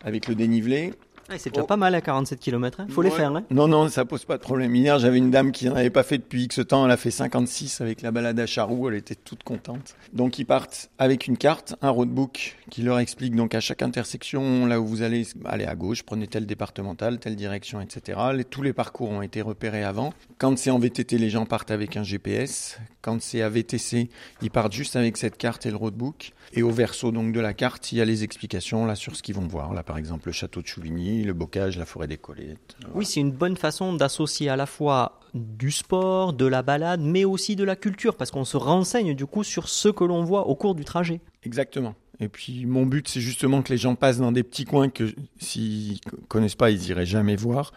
avec 0.04 0.28
le 0.28 0.36
dénivelé. 0.36 0.94
Ouais, 1.30 1.38
c'est 1.38 1.50
déjà 1.52 1.64
Oh. 1.64 1.68
pas 1.68 1.78
mal 1.78 1.96
à 1.96 2.02
47 2.02 2.40
km, 2.40 2.82
il 2.88 2.94
faut 2.94 3.02
les 3.02 3.10
faire. 3.10 3.36
hein. 3.36 3.44
Non, 3.50 3.68
non, 3.68 3.88
ça 3.90 4.04
pose 4.06 4.26
pas 4.26 4.38
de 4.38 4.42
problème. 4.42 4.76
Hier, 4.76 5.00
j'avais 5.00 5.18
une 5.18 5.32
dame 5.32 5.52
qui 5.52 5.66
n'en 5.66 5.76
avait 5.76 5.90
pas 5.90 6.04
fait 6.04 6.18
depuis 6.18 6.44
X 6.44 6.60
temps. 6.68 6.86
Elle 6.86 6.92
a 6.92 6.98
fait 6.98 7.12
56 7.12 7.82
avec 7.82 8.02
la 8.02 8.12
balade 8.12 8.40
à 8.40 8.46
Charroux. 8.46 8.90
Elle 8.90 8.96
était 8.96 9.16
toute 9.16 9.44
contente. 9.44 9.96
Donc, 10.12 10.38
ils 10.40 10.46
partent 10.46 10.90
avec 11.00 11.28
une 11.28 11.38
carte, 11.38 11.76
un 11.82 11.90
roadbook 11.90 12.58
qui 12.70 12.82
leur 12.82 13.00
explique 13.00 13.36
donc 13.36 13.56
à 13.56 13.60
chaque 13.60 13.82
intersection, 13.82 14.66
là 14.66 14.80
où 14.82 14.86
vous 14.86 15.02
allez 15.02 15.26
aller 15.46 15.66
à 15.66 15.76
gauche, 15.76 16.04
prenez 16.04 16.28
telle 16.28 16.46
départementale, 16.46 17.20
telle 17.20 17.36
direction, 17.36 17.80
etc. 17.82 18.20
Les- 18.34 18.44
tous 18.46 18.62
les 18.62 18.74
parcours 18.74 19.10
ont 19.10 19.22
été 19.22 19.42
repérés 19.42 19.84
avant. 19.84 20.14
Quand 20.38 20.58
c'est 20.58 20.72
en 20.72 20.80
VTT, 20.80 21.18
les 21.18 21.30
gens 21.30 21.46
partent 21.46 21.72
avec 21.72 21.96
un 21.98 22.04
GPS. 22.04 22.78
Quand 23.02 23.22
c'est 23.22 23.42
à 23.42 23.50
VTC, 23.50 24.10
ils 24.42 24.52
partent 24.52 24.74
juste 24.74 24.96
avec 24.96 25.18
cette 25.18 25.38
carte 25.38 25.66
et 25.66 25.70
le 25.72 25.76
roadbook. 25.78 26.32
Et 26.54 26.64
au 26.64 26.70
verso 26.72 27.12
donc 27.12 27.32
de 27.34 27.40
la 27.40 27.54
carte, 27.54 27.92
il 27.92 27.98
y 27.98 28.02
a 28.02 28.06
les 28.06 28.24
explications 28.24 28.86
là 28.86 28.96
sur 28.96 29.16
ce 29.16 29.24
qu'ils 29.24 29.36
vont 29.36 29.48
voir. 29.48 29.74
Là, 29.74 29.84
par 29.84 29.98
exemple, 29.98 30.28
le 30.28 30.32
château 30.34 30.62
de 30.62 30.68
Chouvigny, 30.68 31.13
le 31.22 31.34
bocage, 31.34 31.78
la 31.78 31.86
forêt 31.86 32.08
des 32.08 32.18
Colettes. 32.18 32.76
Oui, 32.96 33.06
c'est 33.06 33.20
une 33.20 33.32
bonne 33.32 33.58
façon 33.58 33.94
d'associer 33.94 34.50
à 34.50 34.56
la 34.56 34.66
fois 34.66 35.20
du 35.34 35.72
sport, 35.72 36.34
de 36.34 36.46
la 36.46 36.62
balade, 36.62 37.02
mais 37.02 37.26
aussi 37.26 37.56
de 37.56 37.64
la 37.64 37.76
culture, 37.76 38.16
parce 38.16 38.32
qu'on 38.32 38.46
se 38.46 38.58
renseigne 38.58 39.14
du 39.14 39.26
coup 39.26 39.44
sur 39.44 39.68
ce 39.68 39.90
que 39.90 40.04
l'on 40.04 40.24
voit 40.24 40.48
au 40.48 40.56
cours 40.56 40.76
du 40.76 40.86
trajet. 40.86 41.22
Exactement. 41.44 41.96
Et 42.20 42.30
puis 42.30 42.66
mon 42.66 42.86
but, 42.86 43.08
c'est 43.08 43.22
justement 43.22 43.62
que 43.64 43.72
les 43.74 43.78
gens 43.78 43.96
passent 43.96 44.20
dans 44.20 44.32
des 44.32 44.44
petits 44.44 44.66
coins 44.66 44.90
que 44.90 45.14
s'ils 45.40 46.00
connaissent 46.28 46.56
pas, 46.56 46.70
ils 46.72 46.88
iraient 46.90 47.06
jamais 47.06 47.36
voir. 47.36 47.74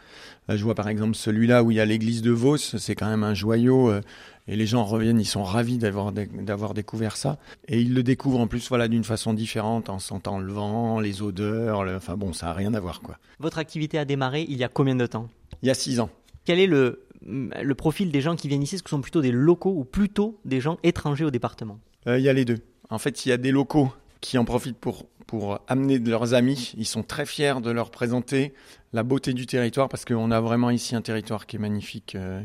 Là, 0.48 0.56
je 0.56 0.62
vois 0.62 0.74
par 0.74 0.88
exemple 0.88 1.14
celui-là 1.16 1.62
où 1.64 1.70
il 1.70 1.78
y 1.78 1.80
a 1.80 1.84
l'église 1.84 2.22
de 2.22 2.30
Vos, 2.30 2.56
c'est 2.56 2.94
quand 2.94 3.08
même 3.08 3.24
un 3.24 3.34
joyau. 3.34 3.90
euh, 3.90 4.00
et 4.48 4.54
les 4.54 4.66
gens 4.66 4.84
reviennent, 4.84 5.18
ils 5.18 5.24
sont 5.24 5.42
ravis 5.42 5.76
d'avoir 5.78 6.12
d'avoir 6.12 6.72
découvert 6.74 7.16
ça. 7.16 7.38
Et 7.66 7.80
ils 7.80 7.92
le 7.94 8.04
découvrent 8.04 8.38
en 8.38 8.46
plus, 8.46 8.68
voilà, 8.68 8.86
d'une 8.86 9.02
façon 9.02 9.34
différente, 9.34 9.88
en 9.88 9.98
sentant 9.98 10.38
le 10.38 10.52
vent, 10.52 11.00
les 11.00 11.20
odeurs. 11.22 11.82
le- 11.82 11.96
Enfin 11.96 12.16
bon, 12.16 12.32
ça 12.32 12.50
a 12.50 12.52
rien 12.52 12.72
à 12.74 12.78
voir, 12.78 13.00
quoi. 13.00 13.18
Votre 13.40 13.58
activité 13.58 13.98
a 13.98 14.04
démarré 14.04 14.46
il 14.48 14.56
y 14.56 14.62
a 14.62 14.68
combien 14.68 14.94
de 14.94 15.06
temps? 15.06 15.28
Il 15.62 15.68
y 15.68 15.70
a 15.70 15.74
six 15.74 15.98
ans. 15.98 16.10
Quel 16.44 16.60
est 16.60 16.68
le, 16.68 17.02
le 17.24 17.74
profil 17.74 18.12
des 18.12 18.20
gens 18.20 18.36
qui 18.36 18.46
viennent 18.46 18.62
ici? 18.62 18.76
Est-ce 18.76 18.84
que 18.84 18.90
ce 18.90 18.94
sont 18.94 19.00
plutôt 19.02 19.20
des 19.22 19.32
locaux 19.32 19.74
ou 19.76 19.84
plutôt 19.84 20.38
des 20.44 20.60
gens 20.60 20.78
étrangers 20.84 21.24
au 21.24 21.32
département? 21.32 21.80
Euh, 22.06 22.18
Il 22.18 22.24
y 22.24 22.28
a 22.28 22.32
les 22.32 22.44
deux. 22.44 22.58
En 22.88 22.98
fait, 22.98 23.26
il 23.26 23.30
y 23.30 23.32
a 23.32 23.36
des 23.38 23.50
locaux 23.50 23.90
qui 24.26 24.38
en 24.38 24.44
profitent 24.44 24.76
pour, 24.76 25.06
pour 25.28 25.60
amener 25.68 26.00
de 26.00 26.10
leurs 26.10 26.34
amis. 26.34 26.72
Ils 26.76 26.84
sont 26.84 27.04
très 27.04 27.26
fiers 27.26 27.60
de 27.62 27.70
leur 27.70 27.92
présenter 27.92 28.52
la 28.92 29.04
beauté 29.04 29.34
du 29.34 29.46
territoire 29.46 29.88
parce 29.88 30.04
qu'on 30.04 30.32
a 30.32 30.40
vraiment 30.40 30.70
ici 30.70 30.96
un 30.96 31.00
territoire 31.00 31.46
qui 31.46 31.54
est 31.54 31.58
magnifique, 31.60 32.16
euh, 32.16 32.42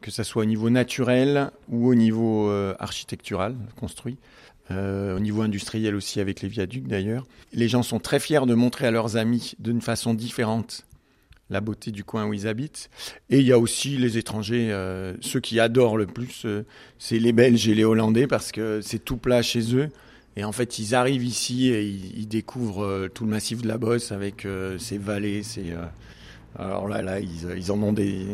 que 0.00 0.10
ce 0.10 0.24
soit 0.24 0.42
au 0.42 0.44
niveau 0.44 0.70
naturel 0.70 1.52
ou 1.68 1.86
au 1.86 1.94
niveau 1.94 2.50
euh, 2.50 2.74
architectural, 2.80 3.54
construit. 3.78 4.18
Euh, 4.72 5.16
au 5.16 5.20
niveau 5.20 5.42
industriel 5.42 5.94
aussi 5.94 6.18
avec 6.18 6.42
les 6.42 6.48
viaducs 6.48 6.88
d'ailleurs. 6.88 7.28
Les 7.52 7.68
gens 7.68 7.84
sont 7.84 8.00
très 8.00 8.18
fiers 8.18 8.44
de 8.44 8.54
montrer 8.54 8.88
à 8.88 8.90
leurs 8.90 9.16
amis 9.16 9.54
d'une 9.60 9.80
façon 9.80 10.14
différente 10.14 10.84
la 11.48 11.60
beauté 11.60 11.92
du 11.92 12.02
coin 12.02 12.26
où 12.26 12.34
ils 12.34 12.48
habitent. 12.48 12.90
Et 13.28 13.38
il 13.38 13.46
y 13.46 13.52
a 13.52 13.58
aussi 13.58 13.98
les 13.98 14.18
étrangers, 14.18 14.72
ceux 15.20 15.40
qui 15.40 15.58
adorent 15.58 15.96
le 15.96 16.06
plus, 16.06 16.46
c'est 16.98 17.18
les 17.18 17.32
Belges 17.32 17.68
et 17.68 17.74
les 17.74 17.82
Hollandais 17.82 18.28
parce 18.28 18.52
que 18.52 18.80
c'est 18.80 19.00
tout 19.00 19.16
plat 19.16 19.42
chez 19.42 19.74
eux. 19.74 19.90
Et 20.36 20.44
en 20.44 20.52
fait, 20.52 20.78
ils 20.78 20.94
arrivent 20.94 21.24
ici 21.24 21.68
et 21.68 21.82
ils, 21.82 22.20
ils 22.20 22.28
découvrent 22.28 22.84
euh, 22.84 23.08
tout 23.08 23.24
le 23.24 23.30
massif 23.30 23.62
de 23.62 23.68
la 23.68 23.78
Bosse 23.78 24.12
avec 24.12 24.44
euh, 24.46 24.78
ses 24.78 24.96
vallées. 24.96 25.42
Ses, 25.42 25.72
euh, 25.72 25.84
alors 26.58 26.88
là, 26.88 27.02
là, 27.02 27.18
ils, 27.20 27.50
ils 27.56 27.72
en 27.72 27.82
ont 27.82 27.92
des, 27.92 28.26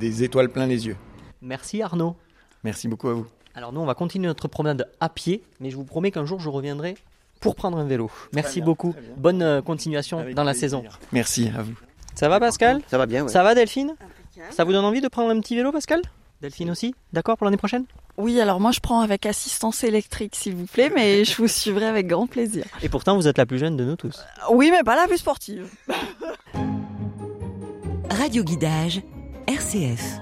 des 0.00 0.22
étoiles 0.22 0.48
plein 0.48 0.66
les 0.66 0.86
yeux. 0.86 0.96
Merci 1.42 1.82
Arnaud. 1.82 2.16
Merci 2.64 2.88
beaucoup 2.88 3.08
à 3.08 3.14
vous. 3.14 3.26
Alors 3.54 3.72
nous, 3.72 3.80
on 3.80 3.86
va 3.86 3.94
continuer 3.94 4.26
notre 4.26 4.48
promenade 4.48 4.88
à 5.00 5.08
pied, 5.08 5.42
mais 5.60 5.70
je 5.70 5.76
vous 5.76 5.84
promets 5.84 6.10
qu'un 6.10 6.24
jour, 6.24 6.40
je 6.40 6.48
reviendrai 6.48 6.96
pour 7.40 7.54
prendre 7.54 7.78
un 7.78 7.84
vélo. 7.84 8.10
Merci 8.32 8.60
bien, 8.60 8.66
beaucoup. 8.66 8.94
Bonne 9.16 9.62
continuation 9.62 10.18
Avec 10.18 10.34
dans 10.34 10.44
la 10.44 10.52
plaisir. 10.52 10.70
saison. 10.70 10.84
Merci 11.12 11.50
à 11.56 11.62
vous. 11.62 11.74
Ça 12.14 12.28
va 12.28 12.40
Pascal? 12.40 12.80
Ça 12.88 12.98
va 12.98 13.06
bien, 13.06 13.22
ouais. 13.24 13.28
Ça 13.28 13.42
va 13.44 13.54
Delphine? 13.54 13.94
Ça 14.50 14.64
vous 14.64 14.72
donne 14.72 14.84
envie 14.84 15.00
de 15.00 15.08
prendre 15.08 15.30
un 15.30 15.40
petit 15.40 15.54
vélo 15.56 15.70
Pascal? 15.72 16.00
Delphine 16.40 16.70
aussi 16.70 16.94
D'accord 17.12 17.36
pour 17.36 17.44
l'année 17.46 17.56
prochaine? 17.56 17.84
Oui, 18.16 18.40
alors 18.40 18.60
moi 18.60 18.70
je 18.72 18.80
prends 18.80 19.00
avec 19.00 19.26
assistance 19.26 19.84
électrique 19.84 20.34
s'il 20.36 20.54
vous 20.54 20.66
plaît, 20.66 20.90
mais 20.94 21.24
je 21.24 21.36
vous 21.36 21.48
suivrai 21.48 21.86
avec 21.86 22.06
grand 22.06 22.26
plaisir. 22.26 22.64
Et 22.82 22.88
pourtant, 22.88 23.16
vous 23.16 23.28
êtes 23.28 23.38
la 23.38 23.46
plus 23.46 23.58
jeune 23.58 23.76
de 23.76 23.84
nous 23.84 23.96
tous. 23.96 24.24
Oui, 24.50 24.70
mais 24.70 24.82
pas 24.82 24.96
la 24.96 25.06
plus 25.06 25.18
sportive. 25.18 25.68
Radio 28.10 28.42
Guidage, 28.42 29.02
RCF. 29.46 30.18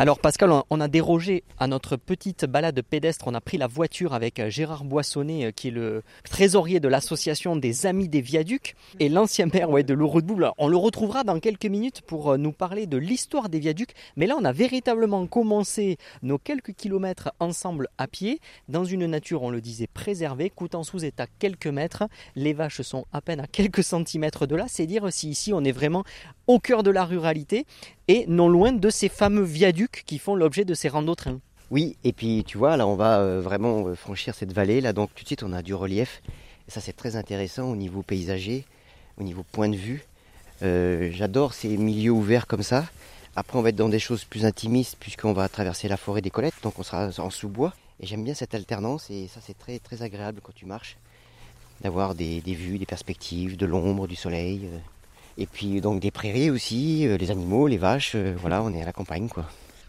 Alors 0.00 0.20
Pascal, 0.20 0.52
on 0.70 0.80
a 0.80 0.86
dérogé 0.86 1.42
à 1.58 1.66
notre 1.66 1.96
petite 1.96 2.44
balade 2.44 2.80
pédestre, 2.82 3.26
on 3.26 3.34
a 3.34 3.40
pris 3.40 3.58
la 3.58 3.66
voiture 3.66 4.14
avec 4.14 4.38
euh, 4.38 4.48
Gérard 4.48 4.84
Boissonnet 4.84 5.46
euh, 5.46 5.50
qui 5.50 5.68
est 5.68 5.72
le 5.72 6.04
trésorier 6.22 6.78
de 6.78 6.86
l'association 6.86 7.56
des 7.56 7.84
Amis 7.84 8.08
des 8.08 8.20
Viaducs. 8.20 8.76
Et 9.00 9.08
l'ancien 9.08 9.46
maire 9.46 9.70
ouais, 9.70 9.82
de 9.82 9.94
Louroux-de-Bouble. 9.94 10.52
On 10.56 10.68
le 10.68 10.76
retrouvera 10.76 11.24
dans 11.24 11.40
quelques 11.40 11.66
minutes 11.66 12.02
pour 12.02 12.30
euh, 12.30 12.36
nous 12.36 12.52
parler 12.52 12.86
de 12.86 12.96
l'histoire 12.96 13.48
des 13.48 13.58
viaducs, 13.58 13.92
mais 14.14 14.28
là 14.28 14.36
on 14.40 14.44
a 14.44 14.52
véritablement 14.52 15.26
commencé 15.26 15.96
nos 16.22 16.38
quelques 16.38 16.74
kilomètres 16.74 17.32
ensemble 17.40 17.88
à 17.98 18.06
pied 18.06 18.38
dans 18.68 18.84
une 18.84 19.06
nature, 19.06 19.42
on 19.42 19.50
le 19.50 19.60
disait, 19.60 19.88
préservée. 19.88 20.48
Coutançous 20.48 21.04
est 21.04 21.18
à 21.18 21.26
quelques 21.40 21.66
mètres, 21.66 22.04
les 22.36 22.52
vaches 22.52 22.82
sont 22.82 23.04
à 23.12 23.20
peine 23.20 23.40
à 23.40 23.48
quelques 23.48 23.82
centimètres 23.82 24.46
de 24.46 24.54
là, 24.54 24.66
c'est 24.68 24.86
dire 24.86 25.12
si 25.12 25.28
ici 25.28 25.52
on 25.52 25.64
est 25.64 25.72
vraiment 25.72 26.04
au 26.46 26.60
cœur 26.60 26.84
de 26.84 26.92
la 26.92 27.04
ruralité 27.04 27.66
et 28.08 28.24
non 28.26 28.48
loin 28.48 28.72
de 28.72 28.90
ces 28.90 29.08
fameux 29.08 29.42
viaducs 29.42 30.02
qui 30.06 30.18
font 30.18 30.34
l'objet 30.34 30.64
de 30.64 30.74
ces 30.74 30.88
rando-trains. 30.88 31.40
Oui, 31.70 31.96
et 32.02 32.14
puis 32.14 32.44
tu 32.46 32.56
vois, 32.56 32.78
là 32.78 32.86
on 32.86 32.96
va 32.96 33.18
euh, 33.18 33.42
vraiment 33.42 33.86
euh, 33.86 33.94
franchir 33.94 34.34
cette 34.34 34.54
vallée, 34.54 34.80
là 34.80 34.94
donc 34.94 35.10
tout 35.14 35.22
de 35.22 35.26
suite 35.28 35.42
on 35.42 35.52
a 35.52 35.60
du 35.60 35.74
relief, 35.74 36.22
et 36.66 36.70
ça 36.70 36.80
c'est 36.80 36.94
très 36.94 37.14
intéressant 37.14 37.70
au 37.70 37.76
niveau 37.76 38.02
paysager, 38.02 38.64
au 39.18 39.22
niveau 39.22 39.44
point 39.52 39.68
de 39.68 39.76
vue. 39.76 40.04
Euh, 40.62 41.10
j'adore 41.12 41.52
ces 41.52 41.76
milieux 41.76 42.10
ouverts 42.10 42.46
comme 42.46 42.62
ça. 42.62 42.86
Après 43.36 43.58
on 43.58 43.62
va 43.62 43.68
être 43.68 43.76
dans 43.76 43.90
des 43.90 43.98
choses 43.98 44.24
plus 44.24 44.46
intimistes 44.46 44.96
puisqu'on 44.98 45.34
va 45.34 45.48
traverser 45.48 45.88
la 45.88 45.98
forêt 45.98 46.22
des 46.22 46.30
Colettes, 46.30 46.54
donc 46.62 46.78
on 46.78 46.82
sera 46.82 47.10
en 47.18 47.30
sous-bois. 47.30 47.74
Et 48.00 48.06
j'aime 48.06 48.24
bien 48.24 48.34
cette 48.34 48.54
alternance 48.54 49.10
et 49.10 49.28
ça 49.28 49.40
c'est 49.44 49.58
très 49.58 49.78
très 49.78 50.02
agréable 50.02 50.40
quand 50.42 50.54
tu 50.54 50.64
marches, 50.64 50.96
d'avoir 51.82 52.14
des, 52.14 52.40
des 52.40 52.54
vues, 52.54 52.78
des 52.78 52.86
perspectives, 52.86 53.58
de 53.58 53.66
l'ombre, 53.66 54.06
du 54.06 54.16
soleil. 54.16 54.68
Et 55.38 55.46
puis 55.46 55.80
donc 55.80 56.00
des 56.00 56.10
prairies 56.10 56.50
aussi, 56.50 57.06
euh, 57.06 57.16
les 57.16 57.30
animaux, 57.30 57.68
les 57.68 57.78
vaches, 57.78 58.12
euh, 58.16 58.34
voilà, 58.36 58.62
on 58.62 58.74
est 58.74 58.82
à 58.82 58.84
la 58.84 58.92
campagne 58.92 59.28
quoi. 59.28 59.44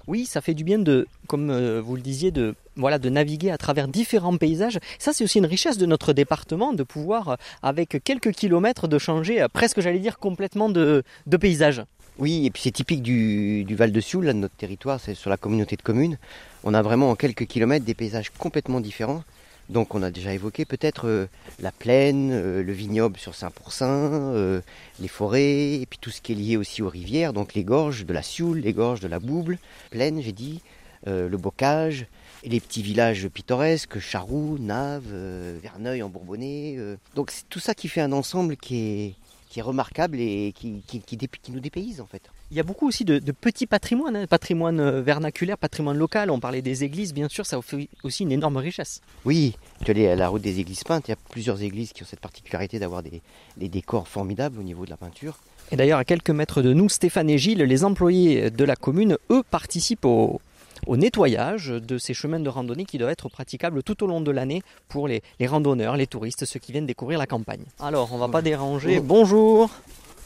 Oui, 0.08 0.26
ça 0.26 0.42
fait 0.42 0.54
du 0.54 0.64
bien 0.64 0.80
de, 0.80 1.08
comme 1.28 1.50
euh, 1.50 1.82
vous 1.82 1.96
le 1.96 2.02
disiez, 2.02 2.32
de 2.32 2.56
voilà, 2.76 2.98
de 2.98 3.10
naviguer 3.10 3.52
à 3.52 3.58
travers 3.58 3.88
différents 3.88 4.38
paysages. 4.38 4.80
Ça, 4.98 5.12
c'est 5.14 5.24
aussi 5.24 5.38
une 5.38 5.46
richesse 5.46 5.78
de 5.78 5.86
notre 5.86 6.14
département, 6.14 6.74
de 6.74 6.82
pouvoir, 6.82 7.38
avec 7.62 8.02
quelques 8.04 8.32
kilomètres, 8.32 8.88
de 8.88 8.98
changer 8.98 9.46
presque, 9.54 9.82
j'allais 9.82 10.00
dire, 10.00 10.18
complètement 10.18 10.70
de, 10.70 11.04
de 11.28 11.38
paysage. 11.38 11.84
Oui, 12.18 12.46
et 12.46 12.50
puis 12.50 12.64
c'est 12.64 12.72
typique 12.72 13.04
du, 13.04 13.64
du 13.66 13.76
Val 13.76 13.92
de 13.92 14.02
Sioule, 14.02 14.26
là, 14.26 14.34
de 14.34 14.40
notre 14.40 14.56
territoire, 14.56 15.00
c'est 15.00 15.14
sur 15.14 15.30
la 15.30 15.38
communauté 15.38 15.76
de 15.76 15.84
communes. 15.84 16.18
On 16.64 16.74
a 16.74 16.82
vraiment 16.82 17.12
en 17.12 17.16
quelques 17.16 17.46
kilomètres 17.46 17.86
des 17.86 17.94
paysages 17.94 18.32
complètement 18.32 18.80
différents. 18.80 19.24
Donc 19.70 19.94
on 19.94 20.02
a 20.02 20.10
déjà 20.10 20.34
évoqué 20.34 20.66
peut-être 20.66 21.08
euh, 21.08 21.28
la 21.60 21.72
plaine, 21.72 22.32
euh, 22.32 22.64
le 22.64 22.74
vignoble 22.74 23.18
sur 23.18 23.36
Saint-Pourçain, 23.36 24.12
euh, 24.12 24.62
les 25.00 25.08
forêts, 25.08 25.76
et 25.76 25.86
puis 25.88 26.00
tout 26.02 26.10
ce 26.10 26.22
qui 26.22 26.32
est 26.32 26.36
lié 26.36 26.58
aussi 26.58 26.82
aux 26.82 26.90
rivières, 26.90 27.34
donc 27.34 27.54
les 27.54 27.64
gorges 27.64 28.06
de 28.06 28.14
la 28.14 28.24
Sioule, 28.24 28.60
les 28.60 28.74
gorges 28.74 29.00
de 29.00 29.08
la 29.08 29.20
Bouble, 29.20 29.60
plaine 29.92 30.22
j'ai 30.22 30.32
dit, 30.32 30.62
le 31.06 31.38
bocage, 31.38 32.08
et 32.44 32.50
les 32.50 32.60
petits 32.60 32.82
villages 32.82 33.28
pittoresques, 33.30 34.00
Charroux, 34.00 34.58
Naves, 34.60 35.14
Verneuil 35.62 36.04
en 36.04 36.10
Bourbonnais. 36.10 36.78
donc 37.16 37.32
c'est 37.32 37.48
tout 37.50 37.60
ça 37.60 37.74
qui 37.74 37.88
fait 37.88 38.02
un 38.02 38.12
ensemble 38.12 38.58
qui 38.58 38.76
est, 38.78 39.16
qui 39.50 39.60
est 39.60 39.64
remarquable 39.64 40.20
et 40.20 40.54
qui, 40.54 40.84
qui, 40.86 41.52
nous 41.52 41.60
dépayse 41.60 42.02
en 42.02 42.06
fait. 42.06 42.24
Il 42.52 42.58
y 42.58 42.60
a 42.60 42.64
beaucoup 42.64 42.88
aussi 42.88 43.06
de, 43.06 43.20
de 43.20 43.32
petits 43.32 43.68
patrimoines, 43.68 44.16
hein, 44.16 44.26
patrimoine 44.26 44.80
euh, 44.80 45.02
vernaculaire, 45.02 45.56
patrimoine 45.56 45.98
local. 45.98 46.32
On 46.32 46.40
parlait 46.40 46.64
des 46.64 46.84
églises, 46.84 47.14
bien 47.14 47.30
sûr, 47.30 47.46
ça 47.46 47.60
offre 47.60 47.76
aussi 48.02 48.24
une 48.24 48.32
énorme 48.32 48.58
richesse. 48.58 49.02
Oui, 49.24 49.56
tu 49.86 49.92
allais 49.92 50.10
à 50.10 50.16
la 50.16 50.30
route 50.30 50.42
des 50.42 50.60
églises 50.60 50.84
peintes, 50.84 51.08
il 51.08 51.12
y 51.12 51.14
a 51.14 51.18
plusieurs 51.30 51.62
églises 51.62 51.94
qui 51.94 52.02
ont 52.02 52.08
cette 52.08 52.20
particularité 52.22 52.80
d'avoir 52.80 53.04
des, 53.04 53.22
des 53.58 53.70
décors 53.70 54.08
formidables 54.08 54.60
au 54.60 54.64
niveau 54.64 54.86
de 54.86 54.90
la 54.90 54.98
peinture. 54.98 55.38
Et 55.72 55.76
d'ailleurs, 55.76 56.00
à 56.00 56.06
quelques 56.06 56.32
mètres 56.32 56.64
de 56.64 56.74
nous, 56.74 56.90
Stéphane 56.90 57.30
et 57.30 57.38
Gilles, 57.38 57.62
les 57.62 57.84
employés 57.84 58.50
de 58.50 58.64
la 58.64 58.76
commune, 58.76 59.18
eux, 59.30 59.44
participent 59.52 60.06
au, 60.06 60.42
au 60.88 60.98
nettoyage 60.98 61.68
de 61.68 62.00
ces 62.00 62.16
chemins 62.16 62.40
de 62.40 62.50
randonnée 62.50 62.86
qui 62.86 62.98
doivent 62.98 63.12
être 63.12 63.30
praticables 63.30 63.84
tout 63.84 64.04
au 64.04 64.08
long 64.08 64.22
de 64.22 64.32
l'année 64.32 64.64
pour 64.88 65.08
les, 65.08 65.22
les, 65.40 65.46
randonneurs, 65.46 65.98
les 65.98 66.08
touristes, 66.08 66.46
ceux 66.46 66.60
qui 66.60 66.72
viennent 66.72 66.88
découvrir 66.88 67.20
la 67.20 67.28
campagne. 67.28 67.66
Alors, 67.80 68.12
on 68.12 68.18
va 68.18 68.28
pas 68.28 68.42
déranger. 68.42 69.00
Bonjour. 69.00 69.70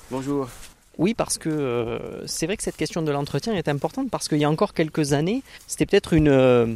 Bonjour. 0.10 0.48
Oui, 1.00 1.16
parce 1.16 1.40
que 1.40 1.50
euh, 1.50 2.28
c'est 2.28 2.46
vrai 2.46 2.56
que 2.56 2.62
cette 2.62 2.78
question 2.78 3.02
de 3.02 3.12
l'entretien 3.12 3.54
est 3.56 3.68
importante 3.68 4.12
parce 4.12 4.28
qu'il 4.28 4.38
y 4.38 4.44
a 4.44 4.50
encore 4.50 4.74
quelques 4.74 5.14
années, 5.14 5.42
c'était 5.66 5.88
peut-être 5.88 6.14
une 6.14 6.30
euh, 6.30 6.76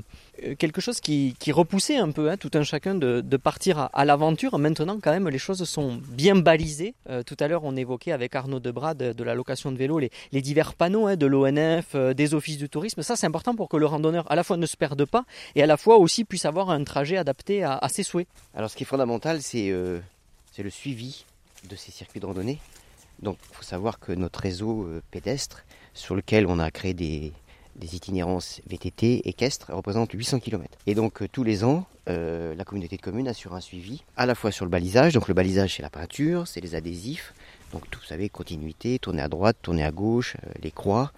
quelque 0.57 0.81
chose 0.81 0.99
qui, 0.99 1.35
repoussait 1.51 1.97
un 1.97 2.09
peu 2.09 2.31
hein, 2.31 2.37
tout 2.37 2.49
un 2.55 2.63
chacun 2.63 2.95
de, 2.95 3.37
partir 3.37 3.89
à, 3.93 4.05
l'aventure. 4.05 4.57
Maintenant, 4.57 4.97
quand 5.01 5.11
même, 5.11 5.29
les 5.29 5.37
choses 5.37 5.63
sont 5.65 5.99
bien 6.09 6.35
balisées. 6.35 6.95
Euh, 7.09 7.21
tout 7.21 7.37
à 7.39 7.47
l'heure, 7.47 7.63
on 7.63 7.75
évoquait 7.75 8.11
avec 8.11 8.35
Arnaud 8.35 8.59
Debras 8.59 8.95
de, 8.95 9.13
de 9.13 9.23
la 9.23 9.35
location 9.35 9.71
de 9.71 9.77
vélo 9.77 9.99
les, 9.99 10.11
divers 10.41 10.73
panneaux 10.73 11.07
hein, 11.07 11.15
de 11.15 11.25
l'ONF, 11.25 11.95
des 11.95 12.33
offices 12.33 12.57
du 12.57 12.69
tourisme. 12.69 13.03
Ça, 13.03 13.15
c'est 13.15 13.27
important 13.27 13.55
pour 13.55 13.69
que 13.69 13.77
le 13.77 13.85
randonneur 13.85 14.29
à 14.31 14.35
la 14.35 14.43
fois 14.43 14.57
ne 14.57 14.65
se 14.65 14.77
perde 14.77 15.05
pas 15.05 15.25
et 15.55 15.61
à 15.61 15.67
la 15.67 15.77
fois 15.77 15.97
aussi 15.97 16.23
puisse 16.23 16.45
avoir 16.45 16.71
un 16.71 16.83
trajet 16.83 17.17
adapté 17.17 17.63
à, 17.63 17.77
à 17.77 17.89
ses 17.89 18.03
souhaits. 18.03 18.27
Alors, 18.55 18.69
ce 18.69 18.75
qui 18.75 18.83
est 18.83 18.87
fondamental, 18.87 19.41
c'est 19.43 19.69
le 19.69 20.69
suivi 20.69 21.23
de 21.69 21.75
ces 21.75 21.91
circuits 21.91 22.19
de 22.19 22.25
randonnée. 22.25 22.59
Donc 23.21 23.37
il 23.49 23.55
faut 23.55 23.63
savoir 23.63 23.99
que 23.99 24.11
notre 24.11 24.39
réseau 24.39 24.83
euh, 24.83 25.01
pédestre, 25.11 25.63
sur 25.93 26.15
lequel 26.15 26.45
on 26.45 26.59
a 26.59 26.69
créé 26.69 26.93
des, 26.93 27.33
itinérances 27.81 28.61
VTT 28.67 29.27
équestres, 29.27 29.71
représente 29.71 30.11
800 30.11 30.39
km. 30.39 30.77
Et 30.85 30.95
donc 30.95 31.21
euh, 31.21 31.27
tous 31.31 31.43
les 31.43 31.63
ans, 31.63 31.85
euh, 32.09 32.55
la 32.55 32.63
communauté 32.63 32.97
de 32.97 33.01
communes 33.01 33.27
assure 33.27 33.53
un 33.53 33.61
suivi, 33.61 34.03
à 34.15 34.25
la 34.25 34.35
fois 34.35 34.51
sur 34.51 34.65
le 34.65 34.71
balisage, 34.71 35.13
donc 35.13 35.27
le 35.27 35.33
balisage 35.33 35.75
c'est 35.75 35.83
la 35.83 35.89
peinture, 35.89 36.47
c'est 36.47 36.61
les 36.61 36.75
adhésifs, 36.75 37.33
donc 37.73 37.89
tout, 37.89 37.99
vous 37.99 38.05
savez, 38.05 38.29
continuité, 38.29 38.99
tourner 38.99 39.21
à 39.21 39.27
droite, 39.27 39.57
tourner 39.61 39.83
à 39.83 39.91
gauche, 39.91 40.37
les 40.61 40.71
croix. 40.71 41.11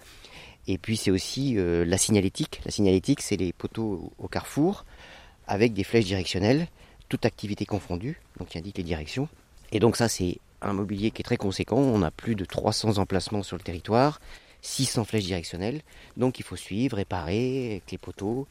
Et 0.66 0.78
puis 0.78 0.96
c'est 0.96 1.10
aussi 1.10 1.56
la 1.56 1.96
signalétique. 1.96 2.60
La 2.64 2.70
signalétique, 2.70 3.22
c'est 3.22 3.36
les 3.36 3.52
poteaux 3.52 4.12
au 4.18 4.28
carrefour, 4.28 4.84
avec 5.46 5.72
des 5.72 5.84
flèches 5.84 6.06
directionnelles, 6.06 6.66
toute 7.08 7.24
activité 7.24 7.66
confondue, 7.66 8.20
donc 8.38 8.48
qui 8.48 8.58
indique 8.58 8.78
les 8.78 8.84
directions. 8.84 9.28
Et 9.72 9.78
donc 9.78 9.96
ça 9.96 10.08
c'est 10.08 10.38
un 10.62 10.72
mobilier 10.72 11.10
qui 11.10 11.22
est 11.22 11.24
très 11.24 11.36
conséquent. 11.36 11.78
On 11.78 12.02
a 12.02 12.10
plus 12.10 12.34
de 12.34 12.44
300 12.44 12.98
emplacements 12.98 13.42
sur 13.42 13.56
le 13.56 13.62
territoire, 13.62 14.20
600 14.62 15.04
flèches 15.04 15.24
directionnelles. 15.24 15.82
Donc 16.16 16.38
il 16.38 16.42
faut 16.42 16.56
suivre, 16.56 16.96
réparer 16.96 17.70
avec 17.70 17.90
les 17.90 17.98
poteaux. 17.98 18.46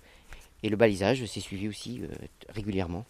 Et 0.64 0.70
le 0.70 0.76
balisage, 0.76 1.26
c'est 1.26 1.40
suivi 1.40 1.68
aussi 1.68 2.02
euh, 2.04 2.08
régulièrement. 2.50 3.06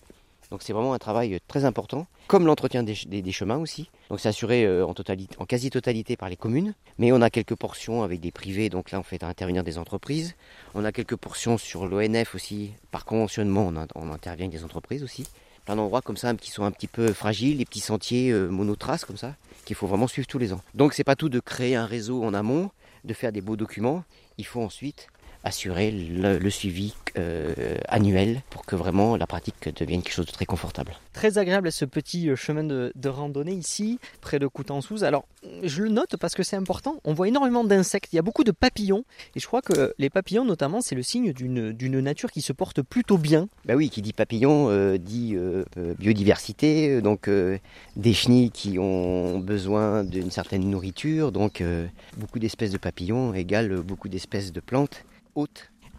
Donc 0.51 0.63
c'est 0.63 0.73
vraiment 0.73 0.93
un 0.93 0.99
travail 0.99 1.39
très 1.47 1.63
important, 1.63 2.07
comme 2.25 2.47
l'entretien 2.47 2.81
des, 2.81 3.31
chemins 3.31 3.57
aussi. 3.57 3.91
Donc 4.09 4.19
c'est 4.19 4.29
assuré 4.29 4.65
euh, 4.65 4.83
en, 4.83 4.95
totalité, 4.95 5.35
en 5.37 5.45
quasi-totalité 5.45 6.17
par 6.17 6.27
les 6.27 6.37
communes, 6.37 6.73
mais 6.97 7.11
on 7.11 7.21
a 7.21 7.29
quelques 7.29 7.55
portions 7.55 8.01
avec 8.01 8.19
des 8.19 8.31
privés, 8.31 8.69
donc 8.69 8.89
là 8.89 8.99
on 8.99 9.03
fait 9.03 9.23
intervenir 9.23 9.63
des 9.63 9.77
entreprises. 9.77 10.35
On 10.73 10.85
a 10.85 10.91
quelques 10.91 11.17
portions 11.17 11.59
sur 11.59 11.85
l'ONF 11.85 12.33
aussi, 12.33 12.71
par 12.89 13.05
conventionnement 13.05 13.67
on, 13.67 13.87
on 13.93 14.11
intervient 14.11 14.47
avec 14.47 14.57
des 14.57 14.63
entreprises 14.63 15.03
aussi 15.03 15.27
plein 15.69 15.75
d'endroits 15.75 16.01
comme 16.01 16.17
ça 16.17 16.33
qui 16.33 16.49
sont 16.49 16.63
un 16.63 16.71
petit 16.71 16.87
peu 16.87 17.13
fragiles, 17.13 17.59
les 17.59 17.65
petits 17.65 17.79
sentiers 17.79 18.31
euh, 18.31 18.47
monotraces 18.47 19.05
comme 19.05 19.17
ça, 19.17 19.35
qu'il 19.65 19.75
faut 19.75 19.85
vraiment 19.85 20.07
suivre 20.07 20.27
tous 20.27 20.39
les 20.39 20.51
ans. 20.51 20.61
Donc 20.73 20.95
c'est 20.95 21.03
pas 21.03 21.15
tout 21.15 21.29
de 21.29 21.39
créer 21.39 21.75
un 21.75 21.85
réseau 21.85 22.23
en 22.23 22.33
amont, 22.33 22.71
de 23.03 23.13
faire 23.13 23.31
des 23.31 23.41
beaux 23.41 23.55
documents, 23.55 24.03
il 24.39 24.47
faut 24.47 24.63
ensuite 24.63 25.09
assurer 25.43 25.91
le, 25.91 26.37
le 26.37 26.49
suivi 26.49 26.93
euh, 27.17 27.77
annuel 27.87 28.41
pour 28.49 28.65
que 28.65 28.75
vraiment 28.75 29.15
la 29.15 29.27
pratique 29.27 29.69
devienne 29.75 30.01
quelque 30.01 30.13
chose 30.13 30.25
de 30.25 30.31
très 30.31 30.45
confortable. 30.45 30.93
Très 31.13 31.37
agréable 31.37 31.71
ce 31.71 31.85
petit 31.85 32.29
euh, 32.29 32.35
chemin 32.35 32.63
de, 32.63 32.91
de 32.95 33.09
randonnée 33.09 33.53
ici, 33.53 33.99
près 34.21 34.39
de 34.39 34.47
Coutançouz. 34.47 35.03
Alors, 35.03 35.25
je 35.63 35.83
le 35.83 35.89
note 35.89 36.17
parce 36.17 36.35
que 36.35 36.43
c'est 36.43 36.55
important. 36.55 36.99
On 37.05 37.13
voit 37.13 37.27
énormément 37.27 37.63
d'insectes, 37.63 38.11
il 38.13 38.17
y 38.17 38.19
a 38.19 38.21
beaucoup 38.21 38.43
de 38.43 38.51
papillons, 38.51 39.05
et 39.35 39.39
je 39.39 39.47
crois 39.47 39.61
que 39.61 39.93
les 39.97 40.09
papillons, 40.09 40.45
notamment, 40.45 40.81
c'est 40.81 40.95
le 40.95 41.03
signe 41.03 41.33
d'une 41.33 41.99
nature 42.01 42.31
qui 42.31 42.41
se 42.41 42.53
porte 42.53 42.81
plutôt 42.81 43.17
bien. 43.17 43.47
Bah 43.65 43.75
oui, 43.75 43.89
qui 43.89 44.01
dit 44.01 44.13
papillon 44.13 44.69
euh, 44.69 44.97
dit 44.97 45.35
euh, 45.35 45.63
biodiversité, 45.97 47.01
donc 47.01 47.27
euh, 47.27 47.57
des 47.95 48.13
chenilles 48.13 48.51
qui 48.51 48.77
ont 48.79 49.39
besoin 49.39 50.03
d'une 50.03 50.31
certaine 50.31 50.69
nourriture, 50.69 51.31
donc 51.31 51.61
euh, 51.61 51.87
beaucoup 52.17 52.39
d'espèces 52.39 52.71
de 52.71 52.77
papillons 52.77 53.33
égale 53.33 53.81
beaucoup 53.81 54.09
d'espèces 54.09 54.51
de 54.51 54.59
plantes 54.59 55.03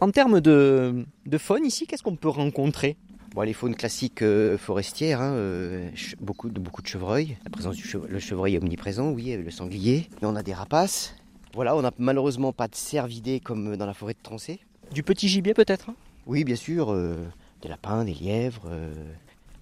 En 0.01 0.11
termes 0.11 0.41
de, 0.41 1.05
de 1.27 1.39
faune 1.39 1.65
ici, 1.65 1.87
qu'est-ce 1.87 2.03
qu'on 2.03 2.17
peut 2.17 2.29
rencontrer? 2.29 2.97
Bon, 3.35 3.43
les 3.43 3.53
faunes 3.53 3.77
classiques 3.77 4.23
euh, 4.23 4.59
forestières, 4.59 5.21
hein, 5.21 5.35
euh, 5.35 5.89
beaucoup, 6.21 6.49
de, 6.51 6.59
beaucoup 6.59 6.83
de 6.83 6.87
chevreuils. 6.89 7.37
La 7.45 7.51
présence 7.51 7.77
du 7.77 7.85
chevreuil, 7.85 8.11
le 8.11 8.19
chevreuil 8.19 8.55
est 8.57 8.59
omniprésent, 8.59 9.11
oui, 9.11 9.37
le 9.37 9.51
sanglier. 9.51 10.09
Mais 10.21 10.27
on 10.27 10.35
a 10.35 10.43
des 10.43 10.53
rapaces. 10.55 11.15
Voilà, 11.55 11.77
on 11.77 11.83
n'a 11.83 11.93
malheureusement 11.99 12.53
pas 12.53 12.67
de 12.67 12.75
cervidés 12.75 13.39
comme 13.41 13.77
dans 13.77 13.87
la 13.87 13.95
forêt 13.95 14.15
de 14.15 14.19
Trancé. 14.23 14.61
Du 14.93 15.03
petit 15.03 15.29
gibier 15.29 15.55
peut-être? 15.55 15.91
Oui, 16.27 16.45
bien 16.45 16.57
sûr, 16.57 16.93
euh, 16.93 17.17
des 17.63 17.69
lapins, 17.69 18.05
des 18.05 18.15
lièvres. 18.15 18.65
euh. 18.67 18.93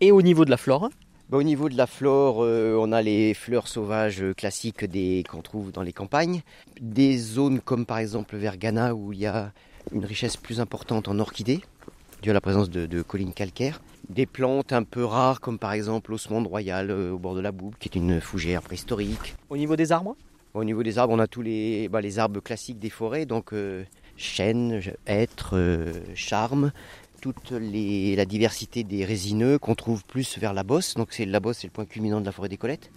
Et 0.01 0.13
au 0.13 0.23
niveau 0.23 0.45
de 0.45 0.51
la 0.51 0.57
flore? 0.57 0.89
Au 1.37 1.43
niveau 1.43 1.69
de 1.69 1.77
la 1.77 1.87
flore, 1.87 2.43
euh, 2.43 2.77
on 2.81 2.93
a 2.93 3.03
les 3.03 3.35
fleurs 3.35 3.69
sauvages 3.69 4.25
classiques 4.37 4.85
des, 4.85 5.25
qu'on 5.29 5.43
trouve 5.43 5.73
dans 5.73 5.83
les 5.83 5.93
campagnes. 5.93 6.43
Des 6.81 7.19
zones 7.19 7.61
comme 7.61 7.87
par 7.87 7.99
exemple 7.99 8.37
vers 8.37 8.57
Ghana 8.57 8.95
où 8.95 9.13
il 9.13 9.21
y 9.21 9.27
a 9.27 9.53
une 9.93 10.05
richesse 10.05 10.37
plus 10.37 10.61
importante 10.61 11.09
en 11.09 11.19
orchidées 11.19 11.61
dû 12.23 12.31
à 12.31 12.33
la 12.33 12.41
présence 12.41 12.71
de, 12.71 12.87
de, 12.87 13.03
collines 13.03 13.33
calcaires. 13.33 13.81
Des 14.09 14.27
plantes 14.27 14.73
un 14.73 14.83
peu 14.83 15.05
rares, 15.05 15.41
comme 15.41 15.59
par 15.59 15.73
exemple 15.73 16.11
l'osmonde 16.11 16.47
royal 16.47 16.91
euh, 16.91 17.13
au 17.13 17.19
bord 17.19 17.35
de 17.35 17.41
la 17.41 17.53
Bouble, 17.53 17.77
qui 17.79 17.89
est 17.89 17.97
une 17.97 18.21
fougère 18.21 18.63
préhistorique. 18.63 19.37
Au 19.51 19.57
niveau 19.57 19.77
des 19.77 19.93
arbres 19.93 20.17
Au 20.55 20.65
niveau 20.65 20.83
des 20.83 20.99
arbres, 20.99 21.13
on 21.15 21.19
a 21.19 21.27
tous 21.27 21.43
les, 21.43 21.89
bah, 21.89 22.01
les 22.01 22.19
arbres 22.19 22.41
classiques 22.41 22.79
des 22.79 22.91
forêts, 22.91 23.27
donc 23.27 23.53
euh, 23.53 23.85
chênes, 24.17 24.83
hêtres, 25.07 25.57
euh, 25.57 25.93
charmes, 26.15 26.73
toute 27.21 27.53
la 27.53 28.25
diversité 28.25 28.85
des 28.85 29.05
résineux 29.05 29.59
qu'on 29.59 29.75
trouve 29.75 30.05
plus 30.05 30.39
vers 30.39 30.55
la 30.55 30.63
bosse. 30.63 30.95
Donc 30.95 31.09
c'est 31.13 31.25
la 31.25 31.41
bosse, 31.41 31.59
c'est 31.59 31.67
le 31.67 31.73
point 31.73 31.85
culminant 31.85 32.21
de 32.21 32.27
la 32.27 32.33
forêt 32.33 32.49
des 32.49 32.57
Colettes. 32.57 32.91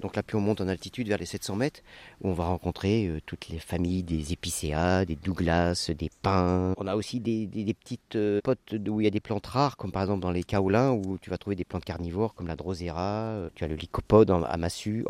Donc 0.00 0.16
là, 0.16 0.22
puis 0.22 0.36
on 0.36 0.40
monte 0.40 0.60
en 0.60 0.68
altitude 0.68 1.08
vers 1.08 1.18
les 1.18 1.26
700 1.26 1.56
mètres, 1.56 1.80
où 2.22 2.28
on 2.28 2.32
va 2.32 2.44
rencontrer 2.44 3.06
euh, 3.06 3.20
toutes 3.24 3.48
les 3.48 3.58
familles 3.58 4.02
des 4.02 4.32
épicéas, 4.32 5.04
des 5.04 5.16
douglas, 5.16 5.90
des 5.96 6.10
pins. 6.22 6.74
On 6.76 6.86
a 6.86 6.96
aussi 6.96 7.20
des, 7.20 7.46
petites 7.74 8.16
euh, 8.16 8.40
potes 8.42 8.74
où 8.88 9.00
il 9.00 9.04
y 9.04 9.06
a 9.06 9.10
des 9.10 9.20
plantes 9.20 9.46
rares, 9.46 9.76
comme 9.76 9.92
par 9.92 10.02
exemple 10.02 10.20
dans 10.20 10.30
les 10.30 10.44
kaolins, 10.44 10.92
où 10.92 11.18
tu 11.18 11.30
vas 11.30 11.38
trouver 11.38 11.56
des 11.56 11.64
plantes 11.64 11.84
carnivores 11.84 12.34
comme 12.34 12.46
la 12.46 12.56
drosera, 12.56 13.02
euh, 13.02 13.48
tu 13.54 13.64
as 13.64 13.68
le 13.68 13.74
lycopode 13.74 14.30
en, 14.30 14.44
massue. 14.58 15.04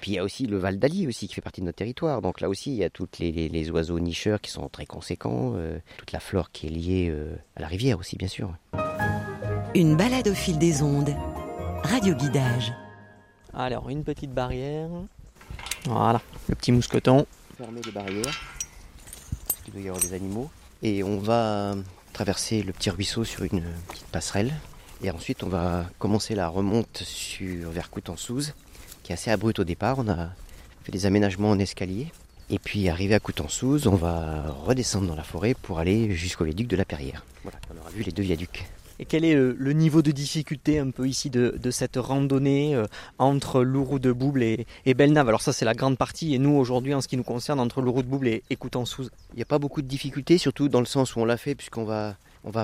Puis 0.00 0.12
il 0.12 0.14
y 0.14 0.18
a 0.18 0.24
aussi 0.24 0.46
le 0.46 0.56
Val 0.58 0.78
d'Ali 0.78 1.06
aussi, 1.06 1.28
qui 1.28 1.34
fait 1.34 1.40
partie 1.40 1.60
de 1.60 1.66
notre 1.66 1.78
territoire. 1.78 2.22
Donc 2.22 2.40
là 2.40 2.48
aussi, 2.48 2.70
il 2.70 2.76
y 2.76 2.84
a 2.84 2.90
tous 2.90 3.08
les, 3.18 3.32
les, 3.48 3.70
oiseaux 3.70 3.98
nicheurs 3.98 4.40
qui 4.40 4.50
sont 4.50 4.68
très 4.68 4.86
conséquents, 4.86 5.54
toute 5.98 6.12
la 6.12 6.20
flore 6.20 6.50
qui 6.50 6.66
est 6.66 6.70
liée 6.70 7.14
à 7.56 7.60
la 7.60 7.66
rivière 7.66 7.98
aussi, 7.98 8.16
bien 8.16 8.28
sûr. 8.28 8.54
Une 9.74 9.96
balade 9.96 10.28
au 10.28 10.34
fil 10.34 10.58
des 10.58 10.82
ondes. 10.82 11.14
Radio 11.82 12.14
guidage. 12.14 12.72
Alors, 13.56 13.88
une 13.88 14.02
petite 14.02 14.32
barrière. 14.32 14.88
Voilà, 15.84 16.20
le 16.48 16.56
petit 16.56 16.72
mousqueton. 16.72 17.24
Fermer 17.56 17.80
les 17.84 17.92
barrières, 17.92 18.40
parce 19.46 19.60
qu'il 19.62 19.74
doit 19.74 19.82
y 19.82 19.88
avoir 19.88 20.02
des 20.02 20.12
animaux. 20.12 20.50
Et 20.82 21.04
on 21.04 21.18
va 21.18 21.76
traverser 22.12 22.62
le 22.62 22.72
petit 22.72 22.90
ruisseau 22.90 23.22
sur 23.22 23.44
une 23.44 23.62
petite 23.88 24.06
passerelle. 24.06 24.52
Et 25.02 25.10
ensuite, 25.10 25.44
on 25.44 25.48
va 25.48 25.86
commencer 25.98 26.34
la 26.34 26.48
remonte 26.48 27.02
sur, 27.04 27.70
vers 27.70 27.90
Coutançouze, 27.90 28.54
qui 29.04 29.12
est 29.12 29.14
assez 29.14 29.30
abrupte 29.30 29.60
au 29.60 29.64
départ. 29.64 29.98
On 29.98 30.08
a 30.08 30.30
fait 30.82 30.92
des 30.92 31.06
aménagements 31.06 31.50
en 31.50 31.58
escalier. 31.58 32.08
Et 32.50 32.58
puis, 32.58 32.88
arrivé 32.88 33.14
à 33.14 33.20
Coutançouze, 33.20 33.86
on 33.86 33.94
va 33.94 34.50
redescendre 34.64 35.06
dans 35.06 35.14
la 35.14 35.22
forêt 35.22 35.54
pour 35.54 35.78
aller 35.78 36.12
jusqu'au 36.12 36.44
viaduc 36.44 36.66
de 36.66 36.76
la 36.76 36.84
Perrière. 36.84 37.24
Voilà, 37.44 37.58
on 37.72 37.80
aura 37.80 37.90
vu 37.90 38.02
les 38.02 38.12
deux 38.12 38.22
viaducs. 38.24 38.66
Et 39.00 39.06
quel 39.06 39.24
est 39.24 39.34
le, 39.34 39.56
le, 39.58 39.72
niveau 39.72 40.02
de 40.02 40.12
difficulté 40.12 40.78
un 40.78 40.90
peu 40.90 41.08
ici 41.08 41.28
de, 41.28 41.70
cette 41.70 41.96
randonnée 41.96 42.76
euh, 42.76 42.86
entre 43.18 43.62
Louroux 43.62 43.98
de 43.98 44.12
Bouble 44.12 44.42
et, 44.42 44.66
Belnave? 44.94 45.28
Alors 45.28 45.42
ça 45.42 45.52
c'est 45.52 45.64
la 45.64 45.74
grande 45.74 45.98
partie 45.98 46.34
et 46.34 46.38
nous 46.38 46.54
aujourd'hui 46.54 46.94
en 46.94 47.00
ce 47.00 47.08
qui 47.08 47.16
nous 47.16 47.24
concerne 47.24 47.58
entre 47.58 47.82
Louroux 47.82 48.02
de 48.02 48.08
Bouble 48.08 48.28
et, 48.28 48.44
et 48.50 48.56
Coutançouze. 48.56 49.10
Il 49.32 49.36
n'y 49.36 49.42
a 49.42 49.46
pas 49.46 49.58
beaucoup 49.58 49.82
de 49.82 49.88
difficultés, 49.88 50.38
surtout 50.38 50.68
dans 50.68 50.80
le 50.80 50.86
sens 50.86 51.16
où 51.16 51.20
on 51.20 51.24
l'a 51.24 51.36
fait 51.36 51.56
puisqu'on 51.56 51.84
va, 51.84 52.16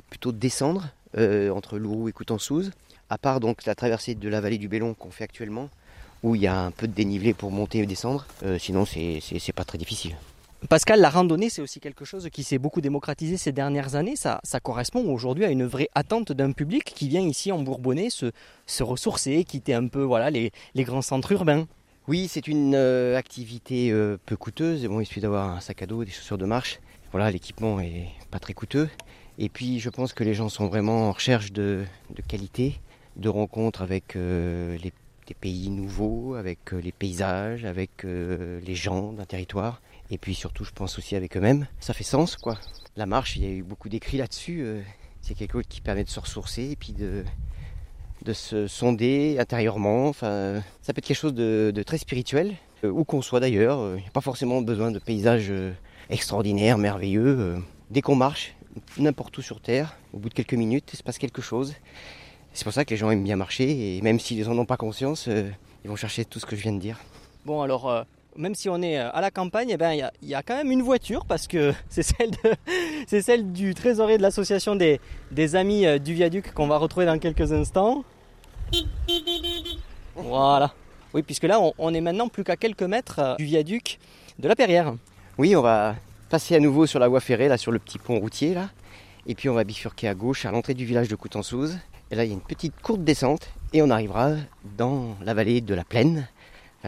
plutôt 0.09 0.31
descendre 0.31 0.89
euh, 1.19 1.51
entre 1.51 1.79
Louroux 1.79 2.09
et 2.09 2.13
Coutançouze. 2.13 2.71
À 3.09 3.19
part 3.19 3.41
donc 3.41 3.65
la 3.65 3.75
traversée 3.75 4.15
de 4.15 4.29
la 4.29 4.41
vallée 4.41 4.59
du 4.59 4.69
Bélon 4.69 4.95
qu'on 4.95 5.11
fait 5.11 5.25
actuellement, 5.25 5.69
où 6.23 6.37
il 6.37 6.43
y 6.43 6.47
a 6.47 6.57
un 6.57 6.71
peu 6.71 6.87
de 6.87 6.93
dénivelé 6.93 7.35
pour 7.35 7.51
monter 7.51 7.79
et 7.79 7.87
descendre. 7.87 8.25
Euh, 8.45 8.57
sinon 8.57 8.85
c'est 8.85 9.53
pas 9.53 9.65
très 9.65 9.79
difficile. 9.79 10.15
Pascal, 10.69 11.01
la 11.01 11.09
randonnée, 11.09 11.49
c'est 11.49 11.63
aussi 11.63 11.81
quelque 11.81 12.05
chose 12.05 12.29
qui 12.31 12.43
s'est 12.43 12.59
beaucoup 12.59 12.83
démocratisé 12.83 13.39
ces 13.39 13.51
dernières 13.51 13.95
années. 13.95 14.15
Ça, 14.15 14.41
correspond 14.63 15.11
aujourd'hui 15.13 15.45
à 15.45 15.51
une 15.51 15.65
vraie 15.65 15.89
attente 15.95 16.33
d'un 16.33 16.53
public 16.53 16.85
qui 16.85 17.09
vient 17.09 17.23
ici 17.23 17.51
en 17.51 17.61
Bourbonnais 17.61 18.09
se, 18.11 18.83
ressourcer, 18.83 19.43
quitter 19.45 19.75
un 19.75 19.87
peu 19.87 20.03
voilà, 20.03 20.31
les, 20.31 20.53
grands 20.77 21.03
centres 21.03 21.33
urbains. 21.33 21.67
Oui, 22.09 22.29
c'est 22.29 22.47
une 22.47 22.75
euh, 22.75 23.17
activité 23.17 23.91
euh, 23.91 24.19
peu 24.27 24.37
coûteuse. 24.37 24.85
Bon, 24.87 25.01
il 25.01 25.07
suffit 25.07 25.21
d'avoir 25.21 25.51
un 25.51 25.61
sac 25.61 25.83
à 25.83 25.87
dos, 25.87 26.05
des 26.05 26.11
chaussures 26.11 26.39
de 26.39 26.47
marche. 26.47 26.81
Voilà, 27.13 27.31
l'équipement 27.31 27.81
est 27.81 28.09
pas 28.31 28.39
très 28.39 28.53
coûteux. 28.53 28.89
Et 29.39 29.49
puis, 29.49 29.81
je 29.81 29.89
pense 29.89 30.13
que 30.13 30.25
les 30.25 30.35
gens 30.35 30.49
sont 30.49 30.67
vraiment 30.67 31.09
en 31.09 31.13
recherche 31.13 31.53
de, 31.53 31.85
de 32.15 32.23
qualité, 32.23 32.81
de 33.17 33.29
rencontres 33.29 33.83
avec 33.83 34.17
euh, 34.17 34.77
les, 34.79 34.93
des 35.27 35.35
pays 35.35 35.71
nouveaux, 35.71 36.35
avec 36.35 36.73
les 36.73 36.93
paysages, 36.93 37.65
avec 37.65 38.03
les 38.03 38.75
gens 38.75 39.13
d'un 39.13 39.25
territoire. 39.25 39.81
Et 40.11 40.19
puis 40.19 40.35
surtout, 40.35 40.65
je 40.65 40.73
pense 40.73 40.99
aussi 40.99 41.15
avec 41.17 41.37
eux-mêmes. 41.37 41.67
Ça 41.79 41.95
fait 41.95 42.05
sens, 42.05 42.37
quoi. 42.37 42.59
La 42.97 43.07
marche, 43.07 43.37
il 43.37 43.45
y 43.45 43.47
a 43.47 43.51
eu 43.51 43.63
beaucoup 43.63 43.89
d'écrits 43.89 44.19
là-dessus. 44.19 44.83
C'est 45.21 45.35
quelque 45.35 45.53
chose 45.53 45.67
qui 45.69 45.81
permet 45.81 46.05
de 46.05 46.09
se 46.09 46.21
ressourcer 46.21 46.71
et 46.71 46.77
puis 46.77 46.93
de, 46.93 47.25
se 48.33 48.67
sonder 48.67 49.37
intérieurement. 49.39 50.09
Enfin, 50.09 50.63
ça 50.83 50.93
peut 50.93 50.99
être 50.99 51.07
quelque 51.07 51.17
chose 51.17 51.35
de, 51.35 51.83
très 51.87 51.99
spirituel, 51.99 52.55
euh, 52.85 52.91
où 52.91 53.05
qu'on 53.05 53.23
soit 53.23 53.41
d'ailleurs. 53.41 53.97
Il 53.97 54.03
n'y 54.03 54.09
a 54.09 54.13
pas 54.13 54.21
forcément 54.21 54.63
besoin 54.63 54.91
de 54.91 54.99
paysages 54.99 55.51
euh, 55.51 55.73
extraordinaires, 56.09 56.79
merveilleux. 56.79 57.39
Euh, 57.39 57.59
dès 57.91 58.03
qu'on 58.03 58.17
marche, 58.17 58.55
n'importe 58.99 59.37
où 59.39 59.43
sur 59.43 59.61
Terre, 59.61 59.97
au 60.13 60.19
bout 60.19 60.29
de 60.29 60.35
quelques 60.35 60.55
minutes, 60.55 60.91
il 60.93 60.97
se 60.97 61.03
passe 61.03 61.19
quelque 61.19 61.43
chose. 61.43 61.75
C'est 62.53 62.65
pour 62.65 62.73
ça 62.73 62.85
que 62.85 62.91
les 62.91 62.97
gens 62.97 63.11
aiment 63.11 63.25
bien 63.25 63.37
marcher, 63.37 63.97
et 63.97 64.03
même 64.03 64.19
s'ils 64.19 64.45
n'en 64.49 64.59
ont 64.59 64.67
pas 64.67 64.77
conscience, 64.77 65.29
ils 65.85 65.89
vont 65.89 65.95
chercher 65.95 66.25
tout 66.25 66.41
ce 66.41 66.47
que 66.47 66.57
je 66.57 66.63
viens 66.63 66.73
de 66.73 66.81
dire. 66.81 66.99
Bon, 67.45 67.63
alors 67.63 68.05
même 68.37 68.55
si 68.55 68.69
on 68.69 68.81
est 68.83 68.97
à 68.97 69.21
la 69.21 69.31
campagne, 69.31 69.69
il 69.69 69.75
eh 69.75 69.77
ben, 69.77 69.93
y, 69.93 70.03
a, 70.03 70.13
y, 70.23 70.35
a 70.35 70.43
quand 70.43 70.57
même 70.57 70.71
une 70.71 70.83
voiture 70.83 71.25
parce 71.27 71.47
que 71.47 71.73
c'est 71.89 72.03
celle, 72.03 72.31
de, 72.31 73.21
celle 73.21 73.53
du 73.53 73.75
trésorier 73.75 74.17
de 74.17 74.23
l'association 74.23 74.77
des, 74.77 75.01
amis 75.55 76.01
du 76.01 76.15
viaduc 76.15 76.53
qu'on 76.53 76.67
va 76.67 76.79
retrouver 76.79 77.07
dans 77.07 77.19
quelques 77.19 77.53
instants. 77.53 78.05
Voilà. 80.15 80.73
Oui, 81.13 81.23
puisque 81.23 81.45
là, 81.45 81.59
on, 81.79 81.95
est 81.95 82.01
maintenant 82.01 82.29
plus 82.29 82.45
qu'à 82.45 82.57
quelques 82.57 82.85
mètres 82.85 83.35
du 83.39 83.45
viaduc 83.45 83.99
de 84.39 84.47
la 84.49 84.55
Perrière. 84.55 84.95
Oui, 85.39 85.57
on 85.57 85.63
va 85.63 85.97
passer 86.29 86.55
à 86.55 86.61
nouveau 86.61 86.87
sur 86.87 87.01
la 87.01 87.09
voie 87.09 87.21
ferrée, 87.21 87.49
là, 87.49 87.57
sur 87.57 87.73
le 87.73 87.81
petit 87.81 87.99
pont 87.99 88.19
routier, 88.21 88.55
là. 88.55 88.71
Et 89.27 89.35
puis 89.35 89.49
on 89.49 89.55
va 89.55 89.65
bifurquer 89.65 90.09
à 90.09 90.15
gauche 90.15 90.47
à 90.47 90.51
l'entrée 90.51 90.75
du 90.75 90.85
village 90.85 91.09
de 91.09 91.17
Coutançouze. 91.17 91.79
Et 92.11 92.15
là, 92.15 92.25
il 92.25 92.29
y 92.29 92.31
a 92.31 92.35
une 92.35 92.41
petite 92.41 92.81
courte 92.81 93.03
descente 93.03 93.51
et 93.73 93.83
on 93.83 93.91
arrivera 93.91 94.33
dans 94.77 95.17
la 95.23 95.35
vallée 95.35 95.61
de 95.61 95.75
la 95.75 95.85
Plaine, 95.85 96.27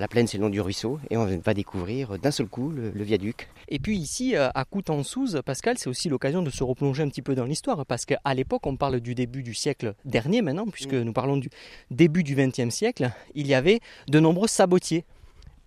la 0.00 0.08
plaine, 0.08 0.26
c'est 0.26 0.38
le 0.38 0.44
nom 0.44 0.50
du 0.50 0.60
ruisseau, 0.60 0.98
et 1.10 1.16
on 1.16 1.26
va 1.26 1.54
découvrir 1.54 2.18
d'un 2.18 2.30
seul 2.30 2.46
coup 2.46 2.70
le, 2.70 2.90
le, 2.90 3.04
viaduc. 3.04 3.48
Et 3.68 3.78
puis 3.78 3.96
ici, 3.96 4.34
à 4.36 4.64
Coutançouze, 4.64 5.40
Pascal, 5.44 5.76
c'est 5.78 5.88
aussi 5.88 6.08
l'occasion 6.08 6.42
de 6.42 6.50
se 6.50 6.64
replonger 6.64 7.02
un 7.02 7.08
petit 7.08 7.22
peu 7.22 7.34
dans 7.34 7.44
l'histoire, 7.44 7.84
parce 7.84 8.06
qu'à 8.06 8.34
l'époque, 8.34 8.66
on 8.66 8.76
parle 8.76 9.00
du 9.00 9.14
début 9.14 9.42
du 9.42 9.54
siècle 9.54 9.94
dernier 10.04 10.42
maintenant, 10.42 10.66
puisque 10.66 10.94
mmh. 10.94 11.02
nous 11.02 11.12
parlons 11.12 11.36
du 11.36 11.50
début 11.90 12.22
du 12.22 12.34
XXe 12.34 12.70
siècle, 12.70 13.12
il 13.34 13.46
y 13.46 13.54
avait 13.54 13.80
de 14.08 14.20
nombreux 14.20 14.48
sabotiers. 14.48 15.04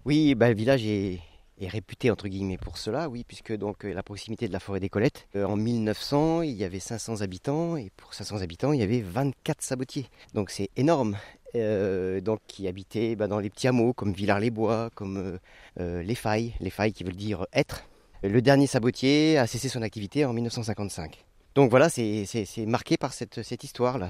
Oui, 0.06 0.36
bah, 0.36 0.50
le 0.50 0.56
village 0.56 0.86
est, 0.86 1.20
est, 1.60 1.68
réputé 1.68 2.12
entre 2.12 2.28
guillemets 2.28 2.58
pour 2.58 2.78
cela, 2.78 3.10
oui, 3.10 3.24
puisque 3.28 3.56
donc 3.56 3.84
la 3.84 4.04
proximité 4.04 4.48
de 4.48 4.54
la 4.54 4.60
forêt 4.60 4.80
des 4.80 4.90
Colettes, 4.90 5.28
euh, 5.36 5.46
en 5.46 5.56
1900, 5.56 6.44
il 6.44 6.52
y 6.52 6.64
avait 6.64 6.80
500 6.80 7.22
habitants, 7.22 7.76
et 7.76 7.92
pour 7.98 8.14
500 8.14 8.42
habitants, 8.42 8.72
il 8.72 8.80
y 8.80 8.84
avait 8.84 9.02
24 9.02 9.62
sabotiers. 9.62 10.08
Donc 10.34 10.52
c'est 10.52 10.70
énorme. 10.76 11.18
Euh, 11.56 12.20
donc 12.20 12.42
qui 12.48 12.68
habitaient 12.68 13.16
bah, 13.16 13.28
dans 13.28 13.40
les 13.40 13.50
petits 13.50 13.68
hameaux 13.68 13.94
comme 13.94 14.12
Villars-les-Bois, 14.12 14.90
comme 14.94 15.40
euh, 15.80 16.04
les 16.04 16.16
Failles, 16.16 16.54
les 16.60 16.70
Failles 16.70 16.92
qui 16.92 17.04
veulent 17.04 17.16
dire 17.16 17.46
être. 17.54 17.86
Le 18.24 18.42
dernier 18.42 18.68
sabotier 18.68 19.38
a 19.38 19.48
cessé 19.48 19.70
son 19.70 19.82
activité 19.82 20.26
en 20.26 20.34
1955. 20.34 21.24
Donc 21.54 21.70
voilà, 21.70 21.90
c'est 21.90 22.26
marqué 22.66 22.98
par 22.98 23.14
cette, 23.14 23.42
cette 23.44 23.64
histoire-là. 23.64 24.10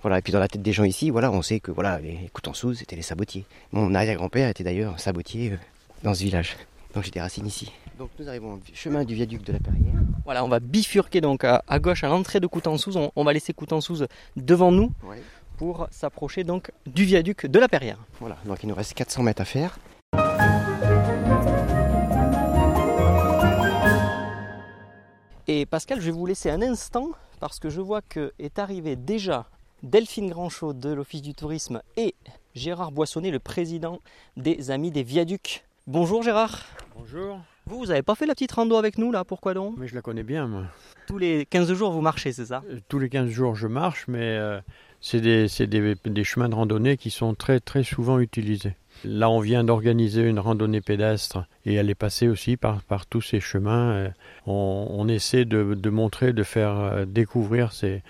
Voilà, 0.00 0.18
et 0.18 0.22
puis 0.22 0.32
dans 0.32 0.40
la 0.40 0.48
tête 0.48 0.62
des 0.62 0.72
gens 0.72 0.82
ici, 0.82 1.10
voilà, 1.10 1.30
on 1.30 1.42
sait 1.42 1.60
que 1.60 1.70
voilà, 1.70 2.00
les 2.00 2.28
Coutançous, 2.32 2.74
c'était 2.74 2.96
les 2.96 3.02
sabotiers. 3.02 3.44
Mon 3.70 3.94
arrière-grand-père 3.94 4.48
était 4.48 4.64
d'ailleurs 4.64 4.98
sabotier 4.98 5.52
euh, 5.52 5.56
dans 6.02 6.14
ce 6.14 6.24
village. 6.24 6.56
Donc 6.94 7.04
j'ai 7.04 7.12
des 7.12 7.20
racines 7.20 7.46
ici. 7.46 7.70
Donc 7.98 8.10
nous 8.18 8.28
arrivons 8.28 8.54
au 8.54 8.60
chemin 8.74 9.04
du 9.04 9.14
viaduc 9.14 9.44
de 9.44 9.52
la 9.52 9.60
Perrière. 9.60 9.94
Voilà, 10.24 10.44
on 10.44 10.48
va 10.48 10.58
bifurquer 10.58 11.20
donc 11.20 11.44
à, 11.44 11.62
à 11.68 11.78
gauche 11.78 12.02
à 12.02 12.08
l'entrée 12.08 12.40
de 12.40 12.48
Coutançous. 12.48 12.96
On, 12.96 13.12
on, 13.14 13.22
va 13.22 13.32
laisser 13.32 13.52
Coutançous 13.52 14.04
devant 14.36 14.72
nous. 14.72 14.92
Ouais 15.04 15.22
pour 15.56 15.86
s'approcher 15.90 16.44
donc 16.44 16.70
du 16.86 17.04
viaduc 17.04 17.46
de 17.46 17.58
la 17.58 17.68
Perrière. 17.68 17.98
Voilà, 18.20 18.36
donc 18.44 18.62
il 18.62 18.68
nous 18.68 18.74
reste 18.74 18.94
400 18.94 19.22
mètres 19.22 19.42
à 19.42 19.44
faire. 19.44 19.78
Et 25.48 25.66
Pascal, 25.66 26.00
je 26.00 26.06
vais 26.06 26.12
vous 26.12 26.26
laisser 26.26 26.50
un 26.50 26.62
instant 26.62 27.10
parce 27.40 27.58
que 27.58 27.68
je 27.68 27.80
vois 27.80 28.00
que 28.02 28.32
est 28.38 28.58
arrivé 28.58 28.96
déjà 28.96 29.46
Delphine 29.82 30.30
Grandchaud 30.30 30.72
de 30.72 30.90
l'Office 30.92 31.22
du 31.22 31.34
tourisme 31.34 31.82
et 31.96 32.14
Gérard 32.54 32.92
Boissonnet, 32.92 33.30
le 33.30 33.40
président 33.40 34.00
des 34.36 34.70
Amis 34.70 34.92
des 34.92 35.02
Viaducs. 35.02 35.64
Bonjour 35.88 36.22
Gérard. 36.22 36.64
Bonjour. 36.96 37.40
Vous, 37.66 37.78
vous 37.78 37.86
n'avez 37.86 38.02
pas 38.02 38.14
fait 38.14 38.26
la 38.26 38.34
petite 38.34 38.52
rando 38.52 38.76
avec 38.76 38.98
nous 38.98 39.10
là 39.10 39.24
Pourquoi 39.24 39.54
donc? 39.54 39.74
Mais 39.78 39.88
je 39.88 39.94
la 39.94 40.02
connais 40.02 40.22
bien 40.22 40.46
moi. 40.46 40.64
Tous 41.06 41.18
les 41.18 41.44
15 41.46 41.72
jours 41.72 41.90
vous 41.90 42.00
marchez, 42.00 42.32
c'est 42.32 42.46
ça? 42.46 42.62
Tous 42.88 42.98
les 43.00 43.08
15 43.08 43.28
jours 43.28 43.56
je 43.56 43.66
marche, 43.66 44.04
mais 44.06 44.36
euh, 44.36 44.60
c'est 45.02 45.20
des, 45.20 46.24
chemins 46.24 46.48
de 46.48 46.54
randonnée 46.54 46.96
qui 46.96 47.10
sont 47.10 47.34
très 47.34 47.60
très 47.60 47.82
souvent 47.82 48.18
utilisés. 48.18 48.74
Là, 49.04 49.28
on 49.28 49.40
vient 49.40 49.64
d'organiser 49.64 50.22
une 50.22 50.38
randonnée 50.38 50.80
pédestre 50.80 51.44
et 51.66 51.74
elle 51.74 51.90
est 51.90 51.94
passée 51.94 52.28
aussi 52.28 52.56
par, 52.56 52.80
tous 53.10 53.20
ces 53.20 53.40
chemins. 53.40 54.10
On, 54.46 54.86
on 54.90 55.08
essaie 55.08 55.44
de, 55.44 55.74
de, 55.74 55.90
montrer, 55.90 56.32
de 56.32 56.44
faire 56.44 57.06
découvrir 57.06 57.72
ces, 57.72 58.02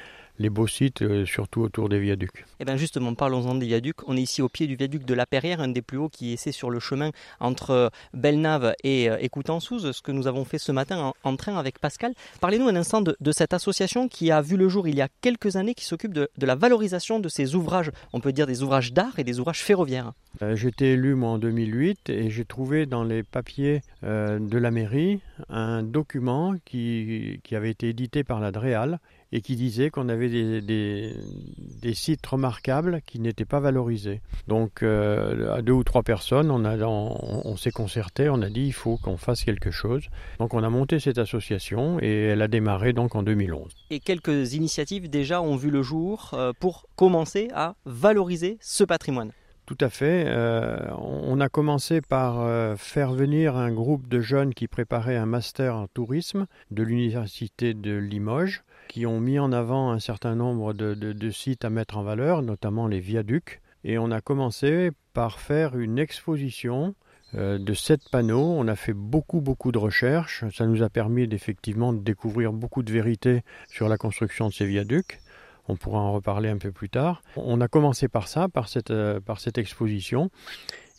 les 0.43 0.51
beaux 0.51 0.67
sites, 0.67 1.03
euh, 1.03 1.25
surtout 1.25 1.63
autour 1.63 1.89
des 1.89 1.99
viaducs. 1.99 2.41
Et 2.41 2.45
eh 2.61 2.65
bien 2.65 2.77
justement, 2.77 3.15
parlons-en 3.15 3.55
des 3.55 3.67
viaducs. 3.67 4.07
On 4.07 4.17
est 4.17 4.23
ici 4.23 4.43
au 4.43 4.49
pied 4.49 4.67
du 4.67 4.77
viaduc 4.77 5.05
de 5.05 5.15
la 5.15 5.25
Perrière, 5.25 5.61
un 5.61 5.69
des 5.69 5.83
plus 5.83 5.99
hauts 5.99 6.09
qui 6.09 6.33
essaie 6.33 6.53
sur 6.53 6.69
le 6.69 6.81
chemin 6.81 7.11
entre 7.41 7.91
Belnave 8.13 8.75
et 8.85 9.07
Écoutensouze, 9.21 9.93
ce 9.93 10.03
que 10.03 10.13
nous 10.13 10.27
avons 10.27 10.45
fait 10.45 10.59
ce 10.59 10.73
matin 10.73 11.13
en, 11.23 11.37
train 11.37 11.57
avec 11.57 11.79
Pascal. 11.79 12.13
Parlez-nous 12.41 12.69
un 12.69 12.77
instant 12.77 13.01
de, 13.01 13.17
cette 13.33 13.55
association 13.55 14.09
qui 14.09 14.31
a 14.31 14.43
vu 14.43 14.57
le 14.57 14.69
jour 14.69 14.87
il 14.89 14.97
y 14.97 15.01
a 15.01 15.09
quelques 15.21 15.57
années, 15.57 15.75
qui 15.75 15.85
s'occupe 15.85 16.13
de, 16.13 16.29
la 16.39 16.55
valorisation 16.55 17.21
de 17.21 17.29
ces 17.29 17.55
ouvrages, 17.55 17.91
on 18.13 18.21
peut 18.21 18.33
dire 18.33 18.47
des 18.47 18.63
ouvrages 18.63 18.93
d'art 18.93 19.19
et 19.19 19.25
des 19.25 19.41
ouvrages 19.41 19.63
ferroviaires. 19.63 20.13
Euh, 20.43 20.57
J'étais 20.57 20.93
élu 20.93 21.15
moi 21.15 21.31
en 21.31 21.39
2008 21.39 22.11
et 22.11 22.31
j'ai 22.31 22.45
trouvé 22.45 22.87
dans 22.87 23.05
les 23.05 23.23
papiers 23.23 23.83
euh, 24.03 24.39
de 24.39 24.59
la 24.59 24.71
mairie 24.71 25.21
un 25.49 25.83
document 25.83 26.55
qui, 26.65 27.41
qui 27.45 27.55
avait 27.55 27.71
été 27.71 27.89
édité 27.89 28.25
par 28.25 28.41
la 28.41 28.51
DREAL 28.51 28.99
et 29.33 29.41
qui 29.41 29.57
disait 29.57 29.91
qu'on 29.91 30.09
avait 30.09 30.29
des, 30.29 30.61
des, 30.61 31.95
sites 31.95 32.25
remarquables 32.25 33.01
qui 33.07 33.19
n'étaient 33.19 33.47
pas 33.47 33.61
valorisés. 33.61 34.21
Donc 34.47 34.83
euh, 34.83 35.55
à 35.55 35.63
deux 35.63 35.73
ou 35.73 35.85
trois 35.85 36.03
personnes, 36.03 36.51
on, 36.51 36.65
a, 36.65 36.77
on, 36.77 37.57
s'est 37.57 37.71
concerté, 37.71 38.29
on 38.29 38.43
a 38.43 38.51
dit 38.51 38.67
il 38.67 38.73
faut 38.73 38.99
qu'on 38.99 39.17
fasse 39.17 39.43
quelque 39.45 39.71
chose. 39.71 40.05
Donc 40.39 40.53
on 40.53 40.63
a 40.63 40.69
monté 40.69 41.01
cette 41.01 41.19
association 41.19 41.99
et 42.01 42.25
elle 42.25 42.43
a 42.43 42.49
démarré 42.49 42.93
donc 42.93 43.15
en 43.15 43.23
2011. 43.23 43.73
Et 43.91 44.01
quelques 44.01 44.53
initiatives 44.53 45.09
déjà 45.09 45.41
ont 45.41 45.57
vu 45.57 45.71
le 45.71 45.83
jour 45.83 46.31
euh, 46.35 46.53
pour 46.59 46.87
commencer 46.97 47.49
à 47.55 47.75
valoriser 47.87 48.59
ce 48.61 48.85
patrimoine. 48.85 49.33
Tout 49.65 49.79
à 49.81 49.89
fait. 49.89 50.25
Euh, 50.27 50.77
on 50.99 51.41
a 51.41 51.49
commencé 51.49 52.01
par 52.01 52.77
faire 52.77 53.13
venir 53.13 53.57
un 53.57 53.71
groupe 53.71 54.09
de 54.09 54.21
jeunes 54.21 54.53
qui 54.53 54.67
préparaient 54.67 55.17
un 55.17 55.25
master 55.25 55.77
en 55.77 55.87
tourisme 55.87 56.47
de 56.73 56.83
l'université 56.83 57.73
de 57.73 57.97
Limoges 57.97 58.65
qui 58.93 59.07
ont 59.07 59.21
mis 59.21 59.39
en 59.39 59.53
avant 59.53 59.91
un 59.91 59.99
certain 59.99 60.35
nombre 60.35 60.75
de, 60.75 61.31
sites 61.31 61.65
à 61.65 61.71
mettre 61.71 61.97
en 61.97 62.03
valeur, 62.03 62.43
notamment 62.43 62.87
les 62.87 63.01
viaducs. 63.01 63.63
Et 63.85 63.97
on 63.97 64.11
a 64.11 64.21
commencé 64.21 64.91
par 65.15 65.41
faire 65.41 65.79
une 65.79 65.99
exposition 65.99 66.95
euh, 67.35 67.57
de 67.57 67.73
sept 67.73 68.03
panneaux. 68.11 68.55
On 68.55 68.69
a 68.69 68.77
fait 68.77 68.93
beaucoup, 68.93 69.41
beaucoup 69.41 69.73
de 69.73 69.79
recherches. 69.79 70.45
Ça 70.55 70.67
nous 70.67 70.83
a 70.83 70.91
permis 70.91 71.23
effectivement 71.23 71.95
de 71.95 72.01
découvrir 72.01 72.53
beaucoup 72.53 72.83
de 72.83 72.93
vérités 72.93 73.45
sur 73.71 73.89
la 73.89 73.97
construction 73.97 74.49
de 74.49 74.53
ces 74.53 74.67
viaducs. 74.67 75.21
On 75.69 75.77
pourra 75.77 76.01
en 76.01 76.13
reparler 76.13 76.51
un 76.51 76.59
peu 76.59 76.71
plus 76.71 76.91
tard. 76.91 77.23
On 77.37 77.63
a 77.63 77.69
commencé 77.69 78.09
par 78.09 78.29
ça, 78.29 78.51
par 78.51 78.69
cette, 78.69 78.91
euh, 78.91 79.21
exposition. 79.57 80.31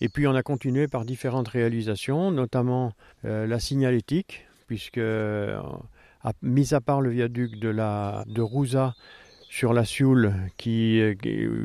Et 0.01 0.09
puis 0.09 0.25
on 0.25 0.33
a 0.33 0.41
continué 0.41 0.87
par 0.87 1.05
différentes 1.05 1.49
réalisations, 1.49 2.31
notamment 2.31 2.93
euh, 3.23 3.45
la 3.45 3.59
signalétique, 3.59 4.47
puisque 4.65 4.99
mis 6.41 6.73
à 6.73 6.81
part 6.81 7.01
le 7.01 7.09
viaduc 7.09 7.59
de, 7.59 7.69
la, 7.69 8.23
de 8.27 8.41
Rouza 8.41 8.93
sur 9.53 9.71
la 9.71 9.85
Sioule, 9.85 10.33
qui, 10.57 10.99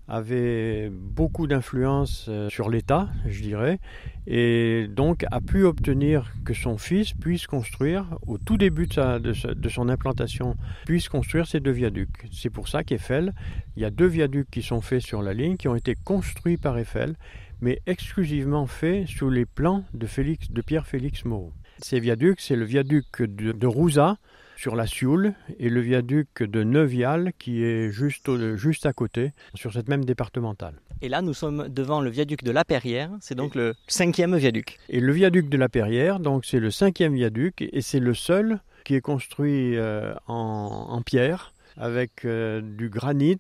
avait 0.07 0.89
beaucoup 0.89 1.47
d'influence 1.47 2.27
euh, 2.29 2.49
sur 2.49 2.69
l'État, 2.69 3.09
je 3.27 3.41
dirais, 3.41 3.79
et 4.25 4.87
donc 4.89 5.25
a 5.31 5.41
pu 5.41 5.63
obtenir 5.65 6.33
que 6.45 6.53
son 6.53 6.77
fils 6.77 7.13
puisse 7.13 7.45
construire, 7.45 8.05
au 8.25 8.37
tout 8.37 8.57
début 8.57 8.87
de, 8.87 9.69
son 9.69 9.89
implantation, 9.89 10.55
puisse 10.85 11.09
construire 11.09 11.45
ces 11.45 11.59
deux 11.59 11.71
viaducs. 11.71 12.25
C'est 12.31 12.49
pour 12.49 12.69
ça 12.69 12.83
qu'Eiffel, 12.83 13.33
il 13.75 13.81
y 13.81 13.85
a 13.85 13.89
deux 13.89 14.07
viaducs 14.07 14.49
qui 14.49 14.61
sont 14.61 14.81
faits 14.81 15.01
sur 15.01 15.21
la 15.21 15.33
ligne, 15.33 15.57
qui 15.57 15.67
ont 15.67 15.75
été 15.75 15.95
construits 15.95 16.57
par 16.57 16.77
Eiffel, 16.77 17.15
mais 17.61 17.81
exclusivement 17.85 18.67
faits 18.67 19.07
sous 19.07 19.29
les 19.29 19.45
plans 19.45 19.83
de, 19.93 20.05
Félix, 20.05 20.51
de 20.51 20.61
Pierre-Félix 20.61 21.25
Moreau. 21.25 21.53
Ces 21.79 21.99
viaducs, 21.99 22.41
c'est 22.41 22.55
le 22.55 22.65
viaduc 22.65 23.21
de, 23.21 23.51
de 23.51 23.67
Rouza, 23.67 24.17
sur 24.57 24.75
la 24.75 24.87
Sioule 24.87 25.33
et 25.59 25.69
le 25.69 25.79
viaduc 25.79 26.41
de 26.41 26.63
Neuvial 26.63 27.31
qui 27.37 27.63
est 27.63 27.91
juste, 27.91 28.29
juste 28.55 28.85
à 28.85 28.93
côté, 28.93 29.31
sur 29.53 29.71
cette 29.71 29.87
même 29.87 30.03
départementale. 30.03 30.73
Et 31.01 31.09
là, 31.09 31.21
nous 31.21 31.35
sommes 31.35 31.69
devant 31.69 32.01
le 32.01 32.09
viaduc 32.09 32.43
de 32.43 32.51
la 32.51 32.65
Perrière, 32.65 33.11
c'est 33.21 33.35
donc 33.35 33.53
le 33.53 33.75
cinquième 33.87 34.35
viaduc. 34.35 34.79
Et 34.89 34.99
le 34.99 35.13
viaduc 35.13 35.47
de 35.47 35.57
la 35.57 35.69
Perrière, 35.69 36.19
donc 36.19 36.43
c'est 36.43 36.59
le 36.59 36.71
cinquième 36.71 37.13
viaduc 37.13 37.61
et 37.61 37.81
c'est 37.81 37.99
le 37.99 38.15
seul 38.15 38.59
qui 38.83 38.95
est 38.95 39.01
construit 39.01 39.77
euh, 39.77 40.15
en, 40.25 41.01
pierre 41.05 41.53
avec 41.77 42.25
euh, 42.25 42.61
du 42.61 42.89
granit 42.89 43.37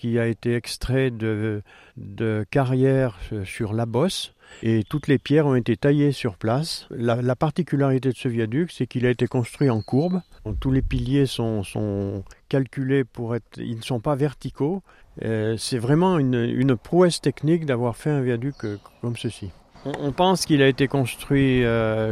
qui 0.00 0.18
a 0.18 0.26
été 0.26 0.54
extrait 0.54 1.10
de, 1.10 1.62
de 1.98 2.46
carrières 2.50 3.18
euh, 3.34 3.44
sur 3.44 3.74
la 3.74 3.84
bosse 3.84 4.32
et 4.62 4.82
toutes 4.82 5.08
les 5.08 5.18
pierres 5.18 5.46
ont 5.46 5.54
été 5.54 5.76
taillées 5.76 6.12
sur 6.12 6.36
place. 6.36 6.88
La, 6.90 7.36
particularité 7.36 8.08
de 8.08 8.16
ce 8.16 8.28
viaduc, 8.28 8.72
c'est 8.72 8.86
qu'il 8.86 9.04
a 9.04 9.10
été 9.10 9.26
construit 9.26 9.68
en 9.68 9.82
courbe. 9.82 10.22
tous 10.58 10.72
les 10.72 10.80
piliers 10.80 11.26
sont, 11.26 12.24
calculés 12.48 13.04
pour 13.04 13.36
être, 13.36 13.58
ils 13.58 13.76
ne 13.76 13.82
sont 13.82 14.00
pas 14.00 14.14
verticaux. 14.14 14.82
Euh, 15.22 15.56
c'est 15.58 15.78
vraiment 15.78 16.18
une, 16.18 16.76
prouesse 16.76 17.20
technique 17.20 17.66
d'avoir 17.66 17.94
fait 17.94 18.10
un 18.10 18.22
viaduc 18.22 18.54
euh, 18.64 18.78
comme 19.02 19.18
ceci. 19.18 19.50
On, 19.84 20.12
pense 20.12 20.46
qu'il 20.46 20.62
a 20.62 20.68
été 20.68 20.88
construit 20.88 21.62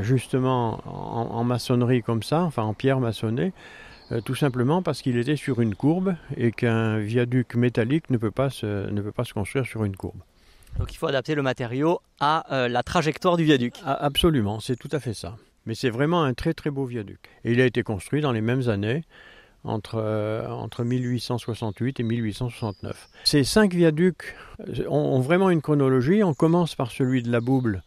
justement 0.00 0.80
en, 0.86 1.44
maçonnerie 1.44 2.02
comme 2.02 2.22
ça, 2.22 2.42
enfin 2.42 2.62
en 2.62 2.72
pierre 2.72 3.00
maçonnée, 3.00 3.52
tout 4.24 4.34
simplement 4.34 4.82
parce 4.82 5.02
qu'il 5.02 5.16
était 5.18 5.36
sur 5.36 5.60
une 5.60 5.74
courbe 5.74 6.14
et 6.36 6.52
qu'un 6.52 6.98
viaduc 6.98 7.54
métallique 7.54 8.10
ne 8.10 8.16
peut 8.16 8.30
pas 8.30 8.50
se, 8.50 8.88
ne 8.90 9.00
peut 9.02 9.12
pas 9.12 9.24
se 9.24 9.34
construire 9.34 9.66
sur 9.66 9.84
une 9.84 9.96
courbe. 9.96 10.20
Donc 10.78 10.92
il 10.92 10.96
faut 10.96 11.06
adapter 11.06 11.34
le 11.34 11.42
matériau 11.42 12.00
à 12.20 12.54
euh, 12.54 12.68
la 12.68 12.82
trajectoire 12.82 13.36
du 13.36 13.44
viaduc. 13.44 13.74
Absolument, 13.84 14.60
c'est 14.60 14.76
tout 14.76 14.88
à 14.92 15.00
fait 15.00 15.14
ça. 15.14 15.36
Mais 15.66 15.74
c'est 15.74 15.90
vraiment 15.90 16.22
un 16.22 16.34
très 16.34 16.54
très 16.54 16.70
beau 16.70 16.84
viaduc. 16.84 17.20
Et 17.44 17.52
il 17.52 17.60
a 17.60 17.66
été 17.66 17.82
construit 17.82 18.20
dans 18.20 18.32
les 18.32 18.40
mêmes 18.40 18.68
années, 18.68 19.02
entre, 19.64 19.96
euh, 19.96 20.46
entre 20.48 20.84
1868 20.84 22.00
et 22.00 22.02
1869. 22.02 23.08
Ces 23.24 23.44
cinq 23.44 23.74
viaducs 23.74 24.34
euh, 24.60 24.84
ont, 24.88 25.20
vraiment 25.20 25.50
une 25.50 25.60
chronologie. 25.60 26.22
On 26.22 26.34
commence 26.34 26.74
par 26.74 26.90
celui 26.90 27.22
de 27.22 27.30
la 27.30 27.40
Bouble, 27.40 27.82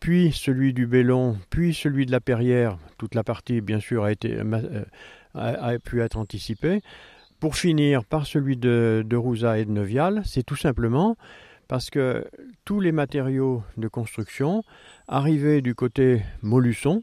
puis 0.00 0.32
celui 0.32 0.74
du 0.74 0.86
Bellon, 0.86 1.38
puis 1.50 1.74
celui 1.74 2.06
de 2.06 2.12
la 2.12 2.20
Perrière. 2.20 2.78
Toute 2.98 3.14
la 3.14 3.24
partie, 3.24 3.60
bien 3.60 3.80
sûr, 3.80 4.04
a, 4.04 4.12
été, 4.12 4.36
a, 5.34 5.78
pu 5.78 6.00
être 6.02 6.16
anticipée. 6.16 6.82
Pour 7.40 7.56
finir 7.56 8.04
par 8.04 8.26
celui 8.26 8.56
de, 8.56 9.04
de 9.06 9.16
Rouza 9.16 9.58
et 9.58 9.64
de 9.64 9.70
Neuvial, 9.70 10.22
c'est 10.24 10.42
tout 10.42 10.56
simplement 10.56 11.16
parce 11.68 11.90
que 11.90 12.24
tous 12.64 12.80
les 12.80 12.92
matériaux 12.92 13.62
de 13.76 13.88
construction 13.88 14.64
arrivaient 15.06 15.60
du 15.60 15.74
côté 15.74 16.22
Molusson 16.42 17.02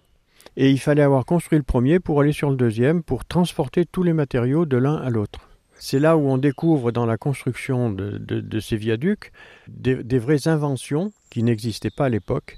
et 0.57 0.71
il 0.71 0.79
fallait 0.79 1.03
avoir 1.03 1.25
construit 1.25 1.57
le 1.57 1.63
premier 1.63 1.99
pour 1.99 2.21
aller 2.21 2.31
sur 2.31 2.49
le 2.49 2.55
deuxième 2.55 3.03
pour 3.03 3.25
transporter 3.25 3.85
tous 3.85 4.03
les 4.03 4.13
matériaux 4.13 4.65
de 4.65 4.77
l'un 4.77 4.95
à 4.95 5.09
l'autre. 5.09 5.49
C'est 5.77 5.99
là 5.99 6.17
où 6.17 6.27
on 6.27 6.37
découvre 6.37 6.91
dans 6.91 7.05
la 7.05 7.17
construction 7.17 7.91
de, 7.91 8.59
ces 8.59 8.77
viaducs 8.77 9.31
des, 9.67 10.19
vraies 10.19 10.47
inventions 10.47 11.11
qui 11.29 11.43
n'existaient 11.43 11.89
pas 11.95 12.05
à 12.05 12.09
l'époque. 12.09 12.57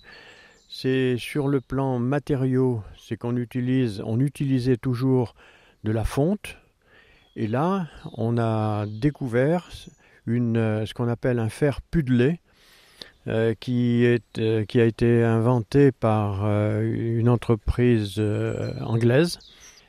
C'est 0.69 1.15
sur 1.17 1.47
le 1.47 1.59
plan 1.59 1.97
matériaux, 1.97 2.83
c'est 2.97 3.17
qu'on 3.17 3.35
utilise, 3.35 4.01
on 4.05 4.19
utilisait 4.19 4.77
toujours 4.77 5.33
de 5.83 5.91
la 5.91 6.03
fonte. 6.03 6.57
Et 7.35 7.47
là, 7.47 7.87
on 8.13 8.37
a 8.37 8.85
découvert 8.87 9.69
une, 10.25 10.85
ce 10.85 10.93
qu'on 10.93 11.07
appelle 11.07 11.39
un 11.39 11.49
fer 11.49 11.81
pudelé, 11.81 12.39
qui, 13.59 14.05
est, 14.05 14.65
qui 14.67 14.79
a 14.79 14.85
été 14.85 15.23
inventé 15.23 15.91
par 15.91 16.47
une 16.81 17.27
entreprise 17.27 18.19
anglaise. 18.79 19.39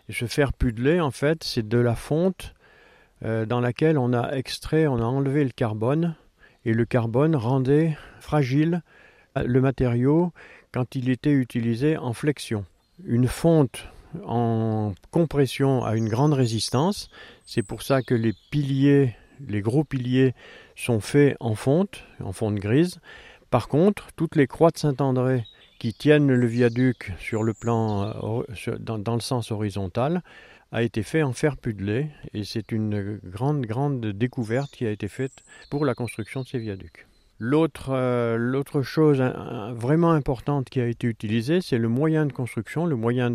Et 0.08 0.12
ce 0.12 0.26
fer 0.26 0.52
pudelé, 0.52 1.00
en 1.00 1.12
fait, 1.12 1.44
c'est 1.44 1.66
de 1.66 1.78
la 1.78 1.94
fonte 1.94 2.54
dans 3.22 3.60
laquelle 3.60 3.96
on 3.96 4.12
a 4.12 4.32
extrait, 4.32 4.88
on 4.88 4.96
a 4.96 5.04
enlevé 5.04 5.44
le 5.44 5.50
carbone, 5.50 6.16
et 6.64 6.72
le 6.72 6.84
carbone 6.84 7.36
rendait 7.36 7.96
fragile 8.18 8.82
le 9.36 9.60
matériau 9.60 10.32
quand 10.72 10.96
il 10.96 11.08
était 11.08 11.32
utilisé 11.32 11.96
en 11.96 12.12
flexion. 12.12 12.64
Une 13.04 13.28
fonte 13.28 13.86
en 14.24 14.94
compression 15.10 15.84
a 15.84 15.96
une 15.96 16.08
grande 16.08 16.32
résistance, 16.32 17.10
c'est 17.44 17.62
pour 17.62 17.82
ça 17.82 18.02
que 18.02 18.14
les 18.14 18.34
piliers, 18.50 19.14
les 19.46 19.60
gros 19.60 19.84
piliers 19.84 20.34
sont 20.76 21.00
faits 21.00 21.36
en 21.40 21.54
fonte, 21.54 22.04
en 22.22 22.32
fonte 22.32 22.56
grise. 22.56 23.00
Par 23.50 23.68
contre, 23.68 24.08
toutes 24.16 24.36
les 24.36 24.46
croix 24.46 24.70
de 24.70 24.78
Saint-André 24.78 25.44
qui 25.78 25.94
tiennent 25.94 26.32
le 26.32 26.46
viaduc 26.46 27.12
sur 27.18 27.42
le 27.42 27.54
plan 27.54 28.42
euh, 28.42 28.76
dans, 28.78 29.14
le 29.14 29.20
sens 29.20 29.50
horizontal 29.52 30.22
a 30.72 30.82
été 30.82 31.02
fait 31.02 31.22
en 31.22 31.32
fer 31.32 31.56
pudelé 31.56 32.08
et 32.34 32.44
c'est 32.44 32.72
une 32.72 33.18
grande 33.24 33.64
grande 33.64 34.04
découverte 34.04 34.70
qui 34.72 34.86
a 34.86 34.90
été 34.90 35.08
faite 35.08 35.44
pour 35.70 35.84
la 35.84 35.94
construction 35.94 36.42
de 36.42 36.46
ces 36.46 36.58
viaducs. 36.58 37.07
L'autre, 37.40 37.90
euh, 37.90 38.36
l'autre 38.36 38.82
chose 38.82 39.20
vraiment 39.74 40.10
importante 40.10 40.68
qui 40.70 40.80
a 40.80 40.86
été 40.86 41.06
utilisée, 41.06 41.60
c'est 41.60 41.78
le 41.78 41.88
moyen 41.88 42.26
de 42.26 42.32
construction, 42.32 42.84
le 42.84 42.96
moyen 42.96 43.34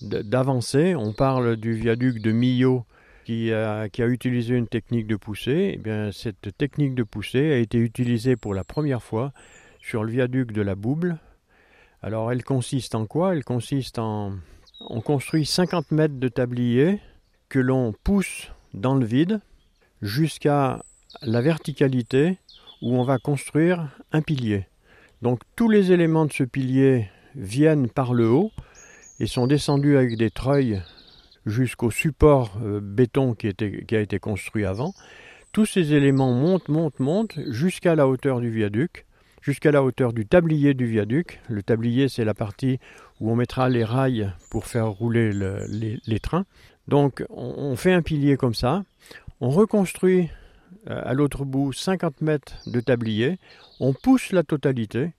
d'avancer. 0.00 0.94
On 0.94 1.12
parle 1.12 1.56
du 1.56 1.72
viaduc 1.72 2.22
de 2.22 2.30
Millau 2.30 2.84
qui 3.24 3.52
a, 3.52 3.88
qui 3.88 4.02
a 4.02 4.06
utilisé 4.06 4.54
une 4.54 4.68
technique 4.68 5.08
de 5.08 5.16
poussée. 5.16 5.72
Eh 5.74 5.78
bien, 5.78 6.12
cette 6.12 6.56
technique 6.56 6.94
de 6.94 7.02
poussée 7.02 7.52
a 7.52 7.58
été 7.58 7.78
utilisée 7.78 8.36
pour 8.36 8.54
la 8.54 8.62
première 8.62 9.02
fois 9.02 9.32
sur 9.80 10.04
le 10.04 10.12
viaduc 10.12 10.52
de 10.52 10.62
la 10.62 10.76
Bouble. 10.76 11.18
Alors, 12.00 12.30
elle 12.30 12.44
consiste 12.44 12.94
en 12.94 13.06
quoi? 13.06 13.34
Elle 13.34 13.44
consiste 13.44 13.98
en. 13.98 14.34
On 14.88 15.00
construit 15.00 15.46
50 15.46 15.90
mètres 15.90 16.18
de 16.18 16.28
tablier 16.28 17.00
que 17.48 17.58
l'on 17.58 17.92
pousse 18.04 18.50
dans 18.74 18.94
le 18.94 19.04
vide 19.04 19.40
jusqu'à 20.00 20.82
la 21.20 21.40
verticalité 21.40 22.38
où 22.82 22.96
on 22.96 23.04
va 23.04 23.18
construire 23.18 23.88
un 24.12 24.20
pilier. 24.20 24.66
Donc 25.22 25.40
tous 25.56 25.68
les 25.68 25.92
éléments 25.92 26.26
de 26.26 26.32
ce 26.32 26.42
pilier 26.42 27.08
viennent 27.36 27.88
par 27.88 28.12
le 28.12 28.28
haut 28.28 28.50
et 29.20 29.26
sont 29.26 29.46
descendus 29.46 29.96
avec 29.96 30.16
des 30.16 30.30
treuils 30.30 30.82
jusqu'au 31.46 31.90
support 31.90 32.58
euh, 32.62 32.80
béton 32.82 33.34
qui, 33.34 33.46
a 33.46 34.00
été 34.00 34.18
construit 34.18 34.64
avant. 34.64 34.94
Tous 35.52 35.66
ces 35.66 35.92
éléments 35.92 36.32
montent, 36.32 36.68
montent, 36.68 36.98
montent 36.98 37.38
jusqu'à 37.48 37.94
la 37.94 38.08
hauteur 38.08 38.40
du 38.40 38.50
viaduc, 38.50 39.06
jusqu'à 39.42 39.70
la 39.70 39.82
hauteur 39.82 40.12
du 40.12 40.26
tablier 40.26 40.74
du 40.74 40.86
viaduc. 40.86 41.40
Le 41.48 41.62
tablier, 41.62 42.08
c'est 42.08 42.24
la 42.24 42.34
partie 42.34 42.78
où 43.20 43.30
on 43.30 43.36
mettra 43.36 43.68
les 43.68 43.84
rails 43.84 44.32
pour 44.50 44.66
faire 44.66 44.88
rouler 44.88 45.30
les, 45.32 46.20
trains. 46.20 46.46
Donc 46.88 47.24
on 47.30 47.76
fait 47.76 47.92
un 47.92 48.02
pilier 48.02 48.36
comme 48.36 48.54
ça, 48.54 48.82
on 49.40 49.50
reconstruit 49.50 50.30
à 50.86 51.12
l'autre 51.14 51.44
bout 51.44 51.72
50 51.72 52.20
mètres 52.20 52.54
de 52.66 52.80
tablier, 52.80 53.38
on 53.80 53.92
pousse 53.92 54.32
la 54.32 54.42
totalité 54.42 55.12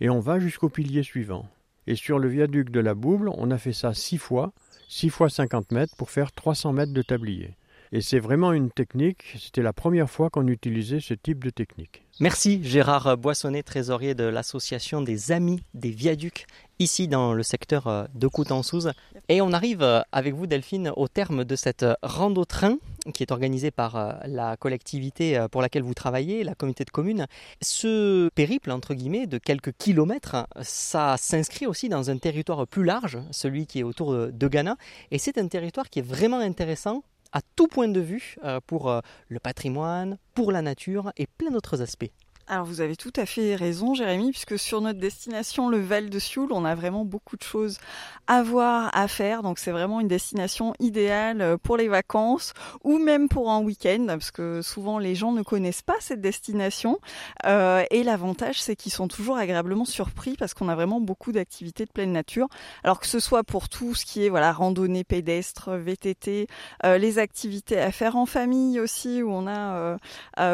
et 0.00 0.10
on 0.10 0.20
va 0.20 0.38
jusqu'au 0.38 0.68
pilier 0.68 1.02
suivant. 1.02 1.48
Et 1.86 1.96
sur 1.96 2.18
le 2.18 2.28
viaduc 2.28 2.70
de 2.70 2.80
la 2.80 2.94
Bouble, 2.94 3.28
on 3.28 3.50
a 3.50 3.58
fait 3.58 3.72
ça 3.72 3.94
6 3.94 4.18
fois, 4.18 4.52
6 4.88 5.10
fois 5.10 5.28
50 5.28 5.72
mètres 5.72 5.96
pour 5.96 6.10
faire 6.10 6.32
300 6.32 6.72
mètres 6.72 6.92
de 6.92 7.02
tablier. 7.02 7.56
Et 7.94 8.00
c'est 8.00 8.18
vraiment 8.18 8.52
une 8.52 8.72
technique, 8.72 9.36
c'était 9.38 9.62
la 9.62 9.72
première 9.72 10.10
fois 10.10 10.28
qu'on 10.28 10.48
utilisait 10.48 10.98
ce 10.98 11.14
type 11.14 11.44
de 11.44 11.50
technique. 11.50 12.02
Merci 12.18 12.58
Gérard 12.64 13.16
Boissonnet, 13.16 13.62
trésorier 13.62 14.16
de 14.16 14.24
l'association 14.24 15.00
des 15.00 15.30
Amis 15.30 15.62
des 15.74 15.90
Viaducs, 15.90 16.48
ici 16.80 17.06
dans 17.06 17.34
le 17.34 17.44
secteur 17.44 17.86
euh, 17.86 18.04
de 18.16 18.26
Coutançouze. 18.26 18.90
Et 19.28 19.40
on 19.40 19.52
arrive 19.52 19.84
euh, 19.84 20.00
avec 20.10 20.34
vous 20.34 20.48
Delphine 20.48 20.90
au 20.96 21.06
terme 21.06 21.44
de 21.44 21.54
cette 21.54 21.86
rando-train 22.02 22.78
qui 23.14 23.22
est 23.22 23.30
organisée 23.30 23.70
par 23.70 23.94
euh, 23.94 24.12
la 24.26 24.56
collectivité 24.56 25.46
pour 25.52 25.62
laquelle 25.62 25.84
vous 25.84 25.94
travaillez, 25.94 26.42
la 26.42 26.56
communauté 26.56 26.84
de 26.84 26.90
communes. 26.90 27.26
Ce 27.62 28.28
périple, 28.30 28.72
entre 28.72 28.94
guillemets, 28.94 29.28
de 29.28 29.38
quelques 29.38 29.72
kilomètres, 29.78 30.48
ça 30.62 31.14
s'inscrit 31.16 31.68
aussi 31.68 31.88
dans 31.88 32.10
un 32.10 32.18
territoire 32.18 32.66
plus 32.66 32.82
large, 32.82 33.18
celui 33.30 33.68
qui 33.68 33.78
est 33.78 33.84
autour 33.84 34.12
de 34.12 34.48
Ghana. 34.48 34.76
Et 35.12 35.18
c'est 35.18 35.38
un 35.38 35.46
territoire 35.46 35.88
qui 35.90 36.00
est 36.00 36.06
vraiment 36.06 36.40
intéressant 36.40 37.04
à 37.34 37.40
tout 37.56 37.66
point 37.66 37.88
de 37.88 38.00
vue 38.00 38.36
euh, 38.44 38.60
pour 38.66 38.88
euh, 38.88 39.00
le 39.28 39.40
patrimoine, 39.40 40.16
pour 40.34 40.52
la 40.52 40.62
nature 40.62 41.12
et 41.18 41.26
plein 41.26 41.50
d'autres 41.50 41.82
aspects. 41.82 42.10
Alors 42.46 42.66
vous 42.66 42.82
avez 42.82 42.94
tout 42.94 43.12
à 43.16 43.24
fait 43.24 43.56
raison 43.56 43.94
Jérémy, 43.94 44.30
puisque 44.30 44.58
sur 44.58 44.82
notre 44.82 44.98
destination, 44.98 45.70
le 45.70 45.80
Val 45.80 46.10
de 46.10 46.18
Sioule, 46.18 46.52
on 46.52 46.66
a 46.66 46.74
vraiment 46.74 47.06
beaucoup 47.06 47.38
de 47.38 47.42
choses 47.42 47.78
à 48.26 48.42
voir, 48.42 48.90
à 48.92 49.08
faire. 49.08 49.42
Donc 49.42 49.58
c'est 49.58 49.70
vraiment 49.70 49.98
une 49.98 50.08
destination 50.08 50.74
idéale 50.78 51.40
euh, 51.40 51.56
pour 51.56 51.78
les 51.78 51.88
vacances 51.88 52.52
ou 52.82 52.98
même 52.98 53.30
pour 53.30 53.50
un 53.50 53.62
week-end, 53.62 54.04
parce 54.06 54.30
que 54.30 54.60
souvent 54.60 54.98
les 54.98 55.14
gens 55.14 55.32
ne 55.32 55.40
connaissent 55.40 55.80
pas 55.80 55.96
cette 56.00 56.20
destination. 56.20 56.98
Euh, 57.46 57.82
et 57.90 58.02
l'avantage, 58.02 58.60
c'est 58.60 58.76
qu'ils 58.76 58.92
sont 58.92 59.08
toujours 59.08 59.38
agréablement 59.38 59.86
surpris 59.86 60.36
parce 60.38 60.52
qu'on 60.52 60.68
a 60.68 60.74
vraiment 60.74 61.00
beaucoup 61.00 61.32
d'activités 61.32 61.86
de 61.86 61.92
pleine 61.92 62.12
nature. 62.12 62.48
Alors 62.82 63.00
que 63.00 63.06
ce 63.06 63.20
soit 63.20 63.42
pour 63.42 63.70
tout 63.70 63.94
ce 63.94 64.04
qui 64.04 64.26
est 64.26 64.28
voilà 64.28 64.52
randonnée 64.52 65.02
pédestre, 65.02 65.70
VTT, 65.76 66.46
euh, 66.84 66.98
les 66.98 67.18
activités 67.18 67.80
à 67.80 67.90
faire 67.90 68.16
en 68.16 68.26
famille 68.26 68.80
aussi, 68.80 69.22
où 69.22 69.30
on 69.32 69.46
a 69.46 69.96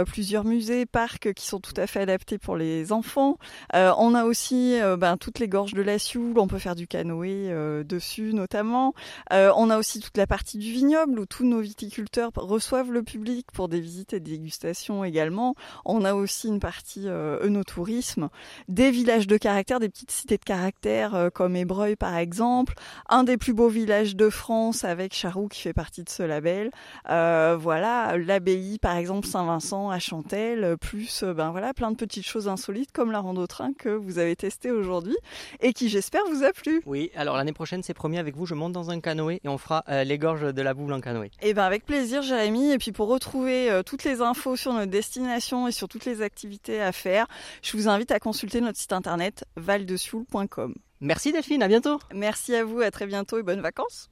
plusieurs 0.04 0.44
musées, 0.44 0.86
parcs 0.86 1.32
qui 1.34 1.46
sont 1.46 1.58
tout 1.58 1.74
à 1.76 1.79
fait 1.86 2.00
adapté 2.00 2.38
pour 2.38 2.56
les 2.56 2.92
enfants. 2.92 3.38
Euh, 3.74 3.92
on 3.98 4.14
a 4.14 4.24
aussi 4.24 4.80
euh, 4.80 4.96
ben, 4.96 5.16
toutes 5.16 5.38
les 5.38 5.48
gorges 5.48 5.74
de 5.74 5.82
la 5.82 5.98
Sioule, 5.98 6.38
on 6.38 6.46
peut 6.46 6.58
faire 6.58 6.74
du 6.74 6.86
canoë 6.86 7.50
euh, 7.50 7.84
dessus 7.84 8.32
notamment. 8.34 8.94
on 9.30 9.70
a 9.70 9.78
aussi 9.78 10.00
toute 10.00 10.16
la 10.16 10.26
partie 10.26 10.58
du 10.58 10.70
vignoble 10.70 11.18
où 11.20 11.26
tous 11.26 11.44
nos 11.44 11.60
viticulteurs 11.60 12.30
reçoivent 12.36 12.92
le 12.92 13.02
public 13.02 13.46
pour 13.52 13.68
des 13.68 13.80
visites 13.80 14.12
et 14.12 14.20
des 14.20 14.32
dégustations 14.32 15.04
également. 15.04 15.54
On 15.84 16.04
a 16.04 16.14
aussi 16.14 16.48
une 16.48 16.60
partie 16.60 17.06
œnotourisme, 17.08 18.28
des 18.68 18.90
villages 18.90 19.26
de 19.26 19.36
caractère, 19.36 19.80
des 19.80 19.88
petites 19.88 20.10
cités 20.10 20.38
de 20.38 20.44
caractère 20.44 21.30
comme 21.34 21.56
Ébreuil 21.56 21.96
par 21.96 22.16
exemple, 22.16 22.74
un 23.08 23.24
des 23.24 23.36
plus 23.36 23.52
beaux 23.52 23.68
villages 23.68 24.16
de 24.16 24.30
France 24.30 24.84
avec 24.84 25.14
Charroux 25.14 25.48
qui 25.48 25.60
fait 25.60 25.72
partie 25.72 26.04
de 26.04 26.10
ce 26.10 26.22
label. 26.22 26.70
voilà, 27.06 28.16
l'abbaye 28.16 28.78
par 28.78 28.96
exemple 28.96 29.26
Saint-Vincent 29.26 29.90
à 29.90 29.98
Chantelle, 29.98 30.76
plus 30.80 31.24
ben 31.24 31.50
voilà 31.50 31.69
plein 31.74 31.90
de 31.90 31.96
petites 31.96 32.26
choses 32.26 32.48
insolites 32.48 32.92
comme 32.92 33.12
la 33.12 33.20
rando 33.20 33.46
train 33.46 33.72
que 33.72 33.88
vous 33.88 34.18
avez 34.18 34.36
testé 34.36 34.70
aujourd'hui 34.70 35.16
et 35.60 35.72
qui 35.72 35.88
j'espère 35.88 36.22
vous 36.30 36.44
a 36.44 36.52
plu. 36.52 36.82
Oui, 36.86 37.10
alors 37.14 37.36
l'année 37.36 37.52
prochaine 37.52 37.82
c'est 37.82 37.94
promis 37.94 38.18
avec 38.18 38.36
vous, 38.36 38.46
je 38.46 38.54
monte 38.54 38.72
dans 38.72 38.90
un 38.90 39.00
canoë 39.00 39.40
et 39.42 39.48
on 39.48 39.58
fera 39.58 39.84
euh, 39.88 40.04
les 40.04 40.18
gorges 40.18 40.52
de 40.52 40.62
la 40.62 40.74
Bouble 40.74 40.92
en 40.92 41.00
canoë. 41.00 41.26
Et 41.42 41.50
eh 41.50 41.54
ben 41.54 41.64
avec 41.64 41.84
plaisir 41.84 42.22
Jérémy 42.22 42.72
et 42.72 42.78
puis 42.78 42.92
pour 42.92 43.08
retrouver 43.08 43.70
euh, 43.70 43.82
toutes 43.82 44.04
les 44.04 44.20
infos 44.20 44.56
sur 44.56 44.72
notre 44.72 44.90
destination 44.90 45.68
et 45.68 45.72
sur 45.72 45.88
toutes 45.88 46.04
les 46.04 46.22
activités 46.22 46.80
à 46.80 46.92
faire, 46.92 47.26
je 47.62 47.76
vous 47.76 47.88
invite 47.88 48.10
à 48.10 48.18
consulter 48.18 48.60
notre 48.60 48.78
site 48.78 48.92
internet 48.92 49.44
valdesioul.com. 49.56 50.74
Merci 51.00 51.32
Delphine, 51.32 51.62
à 51.62 51.68
bientôt. 51.68 51.98
Merci 52.14 52.54
à 52.54 52.64
vous, 52.64 52.80
à 52.80 52.90
très 52.90 53.06
bientôt 53.06 53.38
et 53.38 53.42
bonnes 53.42 53.62
vacances. 53.62 54.10